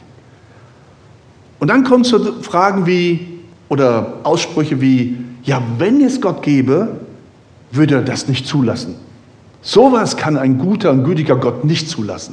Und 1.58 1.68
dann 1.68 1.84
kommen 1.84 2.04
so 2.04 2.40
Fragen 2.40 2.86
wie, 2.86 3.40
oder 3.68 4.14
Aussprüche 4.22 4.80
wie, 4.80 5.18
ja, 5.42 5.62
wenn 5.76 6.00
es 6.00 6.22
Gott 6.22 6.42
gäbe, 6.42 7.00
würde 7.70 7.96
er 7.96 8.02
das 8.02 8.26
nicht 8.26 8.46
zulassen. 8.46 8.94
Sowas 9.60 10.16
kann 10.16 10.38
ein 10.38 10.56
guter 10.56 10.90
und 10.90 11.04
gütiger 11.04 11.36
Gott 11.36 11.66
nicht 11.66 11.90
zulassen. 11.90 12.32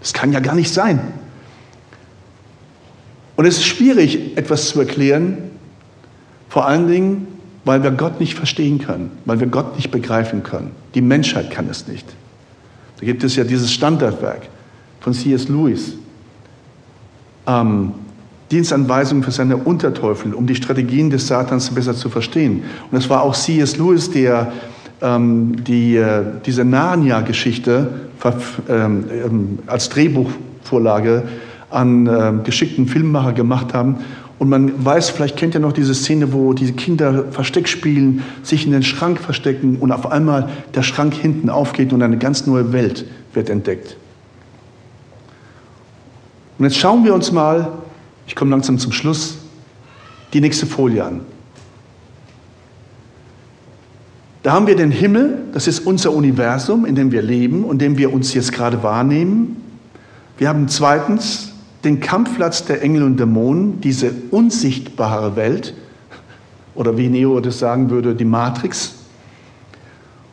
Das 0.00 0.12
kann 0.12 0.32
ja 0.32 0.40
gar 0.40 0.56
nicht 0.56 0.74
sein. 0.74 0.98
Und 3.36 3.46
es 3.46 3.58
ist 3.58 3.66
schwierig, 3.66 4.36
etwas 4.36 4.70
zu 4.70 4.80
erklären, 4.80 5.38
vor 6.48 6.66
allen 6.66 6.88
Dingen, 6.88 7.28
weil 7.64 7.82
wir 7.82 7.90
Gott 7.90 8.20
nicht 8.20 8.34
verstehen 8.34 8.78
können, 8.78 9.10
weil 9.24 9.40
wir 9.40 9.46
Gott 9.46 9.76
nicht 9.76 9.90
begreifen 9.90 10.42
können. 10.42 10.70
Die 10.94 11.02
Menschheit 11.02 11.50
kann 11.50 11.68
es 11.68 11.86
nicht. 11.86 12.06
Da 12.98 13.06
gibt 13.06 13.24
es 13.24 13.36
ja 13.36 13.44
dieses 13.44 13.72
Standardwerk 13.72 14.42
von 15.00 15.12
C.S. 15.12 15.48
Lewis, 15.48 15.94
ähm, 17.46 17.92
Dienstanweisungen 18.50 19.22
für 19.22 19.30
seine 19.30 19.56
Unterteufel, 19.56 20.34
um 20.34 20.46
die 20.46 20.54
Strategien 20.54 21.08
des 21.10 21.26
Satans 21.26 21.70
besser 21.70 21.94
zu 21.94 22.08
verstehen. 22.08 22.64
Und 22.90 22.98
es 22.98 23.08
war 23.08 23.22
auch 23.22 23.34
C.S. 23.34 23.76
Lewis, 23.76 24.10
der 24.10 24.52
ähm, 25.00 25.64
die, 25.64 25.96
äh, 25.96 26.24
diese 26.44 26.64
Narnia-Geschichte 26.64 27.88
ähm, 28.68 29.04
ähm, 29.10 29.58
als 29.66 29.88
Drehbuchvorlage 29.88 31.22
an 31.70 32.06
äh, 32.06 32.32
geschickten 32.44 32.86
Filmemacher 32.86 33.32
gemacht 33.32 33.72
haben 33.72 33.98
und 34.40 34.48
man 34.48 34.82
weiß, 34.82 35.10
vielleicht 35.10 35.36
kennt 35.36 35.54
ihr 35.54 35.60
noch 35.60 35.74
diese 35.74 35.94
Szene, 35.94 36.32
wo 36.32 36.54
diese 36.54 36.72
Kinder 36.72 37.30
Versteck 37.30 37.68
spielen, 37.68 38.24
sich 38.42 38.64
in 38.64 38.72
den 38.72 38.82
Schrank 38.82 39.20
verstecken 39.20 39.76
und 39.76 39.92
auf 39.92 40.10
einmal 40.10 40.48
der 40.74 40.82
Schrank 40.82 41.12
hinten 41.12 41.50
aufgeht 41.50 41.92
und 41.92 42.02
eine 42.02 42.16
ganz 42.16 42.46
neue 42.46 42.72
Welt 42.72 43.04
wird 43.34 43.50
entdeckt. 43.50 43.98
Und 46.58 46.64
jetzt 46.64 46.78
schauen 46.78 47.04
wir 47.04 47.14
uns 47.14 47.30
mal, 47.30 47.70
Ich 48.26 48.34
komme 48.34 48.50
langsam 48.52 48.78
zum 48.78 48.92
Schluss. 48.92 49.36
Die 50.32 50.40
nächste 50.40 50.64
Folie 50.64 51.04
an. 51.04 51.20
Da 54.42 54.52
haben 54.52 54.66
wir 54.66 54.76
den 54.76 54.90
Himmel, 54.90 55.42
das 55.52 55.66
ist 55.66 55.80
unser 55.80 56.12
Universum, 56.12 56.86
in 56.86 56.94
dem 56.94 57.12
wir 57.12 57.20
leben 57.20 57.62
und 57.62 57.82
dem 57.82 57.98
wir 57.98 58.10
uns 58.10 58.32
jetzt 58.32 58.52
gerade 58.52 58.82
wahrnehmen. 58.82 59.56
Wir 60.38 60.48
haben 60.48 60.66
zweitens 60.68 61.49
den 61.84 62.00
Kampfplatz 62.00 62.64
der 62.64 62.82
Engel 62.82 63.02
und 63.02 63.18
Dämonen, 63.18 63.80
diese 63.80 64.12
unsichtbare 64.30 65.36
Welt, 65.36 65.74
oder 66.74 66.96
wie 66.96 67.08
Neo 67.08 67.40
das 67.40 67.58
sagen 67.58 67.90
würde, 67.90 68.14
die 68.14 68.24
Matrix. 68.24 68.94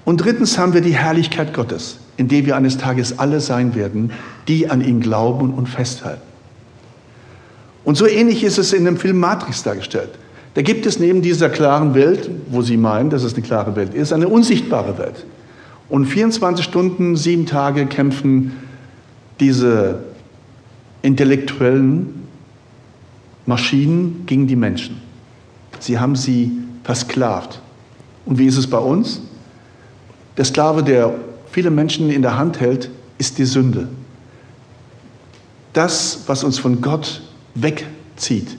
Und 0.05 0.17
drittens 0.17 0.57
haben 0.57 0.73
wir 0.73 0.81
die 0.81 0.95
Herrlichkeit 0.95 1.53
Gottes, 1.53 1.99
in 2.15 2.27
der 2.27 2.45
wir 2.45 2.55
eines 2.55 2.77
Tages 2.77 3.19
alle 3.19 3.39
sein 3.39 3.75
werden, 3.75 4.11
die 4.47 4.69
an 4.69 4.81
ihn 4.81 5.01
glauben 5.01 5.53
und 5.53 5.67
festhalten. 5.67 6.21
Und 7.83 7.95
so 7.95 8.05
ähnlich 8.05 8.43
ist 8.43 8.57
es 8.57 8.73
in 8.73 8.85
dem 8.85 8.97
Film 8.97 9.19
Matrix 9.19 9.63
dargestellt. 9.63 10.09
Da 10.53 10.61
gibt 10.61 10.85
es 10.85 10.99
neben 10.99 11.21
dieser 11.21 11.49
klaren 11.49 11.93
Welt, 11.93 12.29
wo 12.49 12.61
Sie 12.61 12.77
meinen, 12.77 13.09
dass 13.09 13.23
es 13.23 13.33
eine 13.33 13.43
klare 13.43 13.75
Welt 13.75 13.93
ist, 13.93 14.11
eine 14.11 14.27
unsichtbare 14.27 14.97
Welt. 14.97 15.25
Und 15.87 16.05
24 16.05 16.65
Stunden, 16.65 17.15
sieben 17.15 17.45
Tage 17.45 17.85
kämpfen 17.85 18.53
diese 19.39 19.99
intellektuellen 21.01 22.27
Maschinen 23.45 24.23
gegen 24.25 24.47
die 24.47 24.55
Menschen. 24.55 25.01
Sie 25.79 25.99
haben 25.99 26.15
sie 26.15 26.51
versklavt. 26.83 27.61
Und 28.25 28.37
wie 28.37 28.45
ist 28.45 28.57
es 28.57 28.67
bei 28.67 28.77
uns? 28.77 29.21
Der 30.35 30.45
Sklave, 30.45 30.83
der 30.83 31.13
viele 31.51 31.69
Menschen 31.69 32.09
in 32.09 32.21
der 32.21 32.37
Hand 32.37 32.59
hält, 32.59 32.89
ist 33.17 33.37
die 33.37 33.45
Sünde. 33.45 33.87
Das, 35.73 36.23
was 36.27 36.43
uns 36.43 36.59
von 36.59 36.81
Gott 36.81 37.21
wegzieht, 37.55 38.57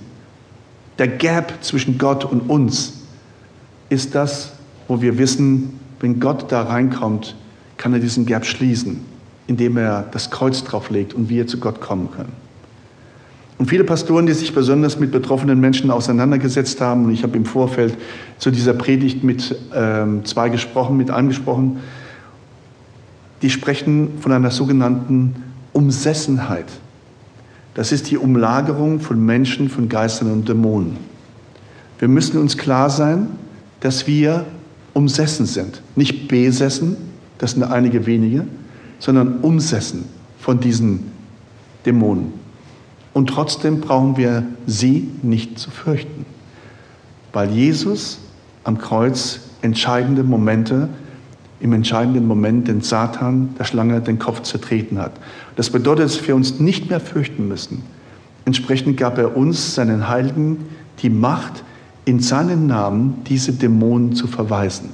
der 0.99 1.09
Gap 1.09 1.53
zwischen 1.61 1.99
Gott 1.99 2.25
und 2.25 2.49
uns, 2.49 2.95
ist 3.89 4.15
das, 4.15 4.53
wo 4.87 5.01
wir 5.01 5.19
wissen, 5.19 5.79
wenn 6.01 6.21
Gott 6.21 6.51
da 6.51 6.63
reinkommt, 6.63 7.37
kann 7.77 7.93
er 7.93 8.01
diesen 8.01 8.27
Gap 8.27 8.45
schließen, 8.45 9.01
indem 9.49 9.77
er 9.79 10.05
das 10.13 10.31
Kreuz 10.31 10.63
drauflegt 10.63 11.15
und 11.15 11.29
wir 11.29 11.49
zu 11.49 11.59
Gott 11.59 11.81
kommen 11.81 12.11
können. 12.13 12.33
Und 13.59 13.67
viele 13.67 13.83
Pastoren, 13.83 14.27
die 14.27 14.35
sich 14.35 14.55
besonders 14.55 15.01
mit 15.01 15.11
betroffenen 15.11 15.59
Menschen 15.59 15.91
auseinandergesetzt 15.91 16.81
haben, 16.81 17.07
und 17.07 17.13
ich 17.13 17.25
habe 17.25 17.37
im 17.37 17.45
Vorfeld 17.45 17.97
zu 18.39 18.53
dieser 18.53 18.73
Predigt 18.73 19.25
mit 19.25 19.57
ähm, 19.75 20.25
zwei 20.25 20.49
gesprochen, 20.49 20.97
mit 20.97 21.11
einem 21.11 21.29
gesprochen, 21.29 21.79
die 23.43 23.51
sprechen 23.51 24.19
von 24.21 24.31
einer 24.31 24.53
sogenannten 24.53 25.35
Umsessenheit. 25.73 26.67
Das 27.75 27.91
ist 27.91 28.11
die 28.11 28.17
Umlagerung 28.17 29.01
von 29.01 29.25
Menschen, 29.25 29.69
von 29.69 29.89
Geistern 29.89 30.31
und 30.31 30.49
Dämonen. 30.49 30.97
Wir 31.99 32.09
müssen 32.09 32.39
uns 32.39 32.57
klar 32.59 32.91
sein, 32.91 33.29
dass 33.81 34.07
wir 34.07 34.45
umsessen 34.95 35.47
sind. 35.47 35.83
Nicht 35.97 36.29
besessen, 36.29 36.97
das 37.39 37.53
sind 37.53 37.65
einige 37.65 38.07
wenige, 38.07 38.45
sondern 38.99 39.39
umsessen 39.41 40.05
von 40.39 40.61
diesen 40.61 41.11
Dämonen. 41.87 42.33
Und 43.15 43.29
trotzdem 43.29 43.81
brauchen 43.81 44.17
wir 44.17 44.45
sie 44.67 45.11
nicht 45.23 45.59
zu 45.59 45.71
fürchten, 45.71 46.27
weil 47.33 47.51
Jesus 47.51 48.19
am 48.65 48.79
Kreuz 48.79 49.41
entscheidende 49.63 50.23
Momente, 50.23 50.89
im 51.61 51.73
entscheidenden 51.73 52.27
Moment 52.27 52.69
den 52.69 52.83
Satan, 52.83 53.55
der 53.59 53.65
Schlange, 53.65 54.01
den 54.01 54.19
Kopf 54.19 54.43
zertreten 54.43 54.99
hat. 54.99 55.13
Das 55.57 55.71
bedeutet, 55.71 56.05
dass 56.05 56.29
wir 56.29 56.37
uns 56.37 56.61
nicht 56.61 56.89
mehr 56.89 57.01
fürchten 57.01 57.49
müssen. 57.49 57.83
Entsprechend 58.45 58.97
gab 58.97 59.19
er 59.19 59.37
uns, 59.37 59.75
seinen 59.75 60.09
Heiligen, 60.09 60.67
die 61.03 61.11
Macht, 61.11 61.65
in 62.05 62.21
seinen 62.21 62.67
Namen 62.67 63.23
diese 63.27 63.53
Dämonen 63.53 64.15
zu 64.15 64.27
verweisen. 64.27 64.91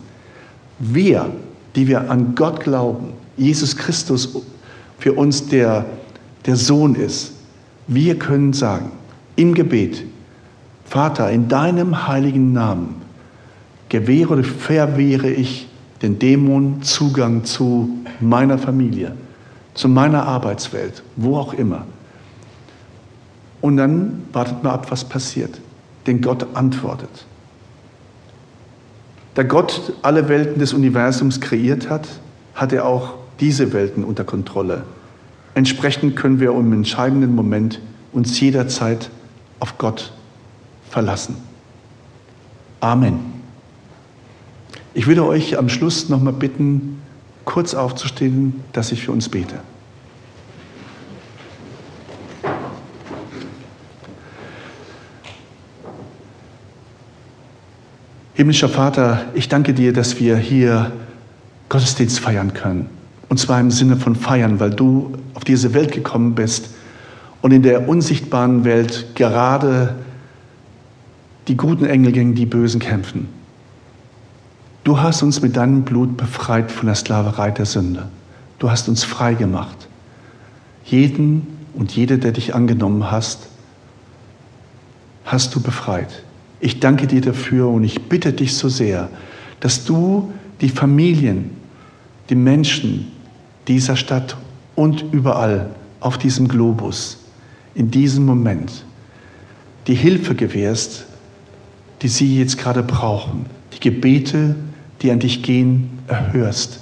Wir, 0.79 1.31
die 1.77 1.87
wir 1.87 2.11
an 2.11 2.35
Gott 2.35 2.61
glauben, 2.61 3.13
Jesus 3.37 3.77
Christus 3.77 4.29
für 4.99 5.13
uns 5.15 5.49
der, 5.49 5.87
der 6.47 6.57
Sohn 6.57 6.95
ist, 6.95 7.33
wir 7.87 8.19
können 8.19 8.53
sagen 8.53 8.93
im 9.37 9.55
Gebet, 9.55 10.05
Vater, 10.85 11.31
in 11.31 11.49
deinem 11.49 12.07
heiligen 12.07 12.53
Namen 12.53 13.03
gewähre 13.89 14.35
oder 14.35 14.45
verwehre 14.45 15.31
ich 15.31 15.69
den 16.03 16.19
Dämonen 16.19 16.83
Zugang 16.83 17.45
zu 17.45 17.99
meiner 18.21 18.59
Familie, 18.59 19.17
zu 19.75 19.89
meiner 19.89 20.25
Arbeitswelt, 20.25 21.03
wo 21.17 21.37
auch 21.37 21.55
immer. 21.55 21.87
Und 23.61 23.79
dann 23.79 24.25
wartet 24.33 24.63
mal 24.63 24.73
ab, 24.73 24.91
was 24.91 25.05
passiert. 25.05 25.59
Denn 26.07 26.21
Gott 26.21 26.47
antwortet. 26.55 27.25
Da 29.35 29.43
Gott 29.43 29.95
alle 30.03 30.29
Welten 30.29 30.59
des 30.59 30.75
Universums 30.75 31.41
kreiert 31.41 31.89
hat, 31.89 32.07
hat 32.55 32.73
er 32.73 32.85
auch 32.85 33.15
diese 33.45 33.75
Welten 33.75 34.05
unter 34.05 34.25
Kontrolle. 34.25 34.85
Entsprechend 35.53 36.17
können 36.17 36.41
wir 36.41 36.53
im 36.53 36.73
entscheidenden 36.73 37.35
Moment 37.35 37.79
uns 38.11 38.41
jederzeit 38.41 39.11
auf 39.61 39.77
Gott 39.77 40.15
verlassen. 40.89 41.37
Amen. 42.81 43.19
Ich 44.95 45.07
würde 45.07 45.27
euch 45.27 45.59
am 45.59 45.69
Schluss 45.69 46.09
nochmal 46.09 46.33
bitten, 46.33 47.03
kurz 47.45 47.75
aufzustehen, 47.75 48.63
dass 48.73 48.93
ich 48.93 49.03
für 49.03 49.13
uns 49.13 49.29
bete. 49.29 49.57
Himmlischer 58.33 58.71
Vater, 58.71 59.27
ich 59.35 59.51
danke 59.51 59.75
dir, 59.75 59.93
dass 59.93 60.19
wir 60.19 60.39
hier 60.39 60.93
Gottesdienst 61.69 62.21
feiern 62.21 62.55
können. 62.55 62.94
Und 63.35 63.39
zwar 63.39 63.59
im 63.59 63.73
Sinne 63.73 63.97
von 63.97 64.15
feiern, 64.15 64.61
weil 64.61 64.71
du 64.71 65.11
auf 65.35 65.43
diese 65.43 65.75
Welt 65.75 65.91
gekommen 65.91 66.37
bist 66.37 66.69
und 67.43 67.51
in 67.51 67.65
der 67.65 67.89
unsichtbaren 67.89 68.63
Welt 68.63 69.17
gerade 69.17 69.97
die 71.49 71.57
guten 71.57 71.85
Engel 71.85 72.13
gegen 72.13 72.37
die 72.37 72.47
Bösen 72.47 72.79
kämpfen. 72.79 73.27
Du 74.85 75.01
hast 75.01 75.25
uns 75.25 75.43
mit 75.43 75.57
deinem 75.57 75.83
Blut 75.83 76.17
befreit 76.17 76.71
von 76.71 76.87
der 76.87 76.95
Sklaverei 76.95 77.51
der 77.51 77.67
Sünde. 77.67 78.09
Du 78.61 78.71
hast 78.71 78.89
uns 78.89 79.03
frei 79.03 79.35
gemacht. 79.35 79.89
Jeden 80.85 81.45
und 81.75 81.91
jede, 81.91 82.19
der 82.19 82.31
dich 82.31 82.55
angenommen 82.55 83.11
hast, 83.11 83.49
hast 85.25 85.53
du 85.57 85.61
befreit. 85.61 86.23
Ich 86.61 86.79
danke 86.79 87.09
dir 87.09 87.21
dafür 87.21 87.67
und 87.67 87.83
ich 87.83 88.01
bitte 88.03 88.33
dich 88.33 88.55
so 88.55 88.69
sehr, 88.69 89.09
dass 89.59 89.85
du 89.85 90.33
die 90.61 90.69
Familien, 90.69 91.51
die 92.31 92.37
Menschen, 92.37 93.11
dieser 93.69 93.97
Stadt 93.97 94.37
und 94.75 95.05
überall 95.13 95.71
auf 96.01 96.19
diesem 96.19 96.49
Globus 96.49 97.19
in 97.75 97.91
diesem 97.91 98.25
Moment 98.25 98.85
die 99.87 99.95
Hilfe 99.95 100.35
gewährst, 100.35 101.05
die 102.03 102.09
sie 102.09 102.39
jetzt 102.39 102.59
gerade 102.59 102.83
brauchen, 102.83 103.47
die 103.75 103.81
Gebete, 103.81 104.57
die 105.03 105.11
an 105.11 105.19
dich 105.19 105.43
gehen, 105.43 105.99
erhörst 106.07 106.81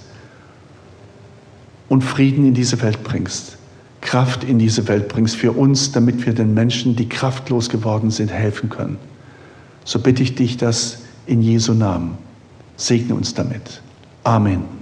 und 1.88 2.02
Frieden 2.02 2.46
in 2.46 2.54
diese 2.54 2.80
Welt 2.82 3.02
bringst, 3.04 3.58
Kraft 4.00 4.44
in 4.44 4.58
diese 4.58 4.88
Welt 4.88 5.08
bringst 5.08 5.36
für 5.36 5.52
uns, 5.52 5.92
damit 5.92 6.26
wir 6.26 6.34
den 6.34 6.54
Menschen, 6.54 6.96
die 6.96 7.08
kraftlos 7.08 7.68
geworden 7.68 8.10
sind, 8.10 8.30
helfen 8.30 8.68
können. 8.68 8.96
So 9.84 9.98
bitte 9.98 10.22
ich 10.22 10.34
dich 10.34 10.56
das 10.56 10.98
in 11.26 11.42
Jesu 11.42 11.74
Namen. 11.74 12.18
Segne 12.76 13.14
uns 13.14 13.34
damit. 13.34 13.80
Amen. 14.24 14.81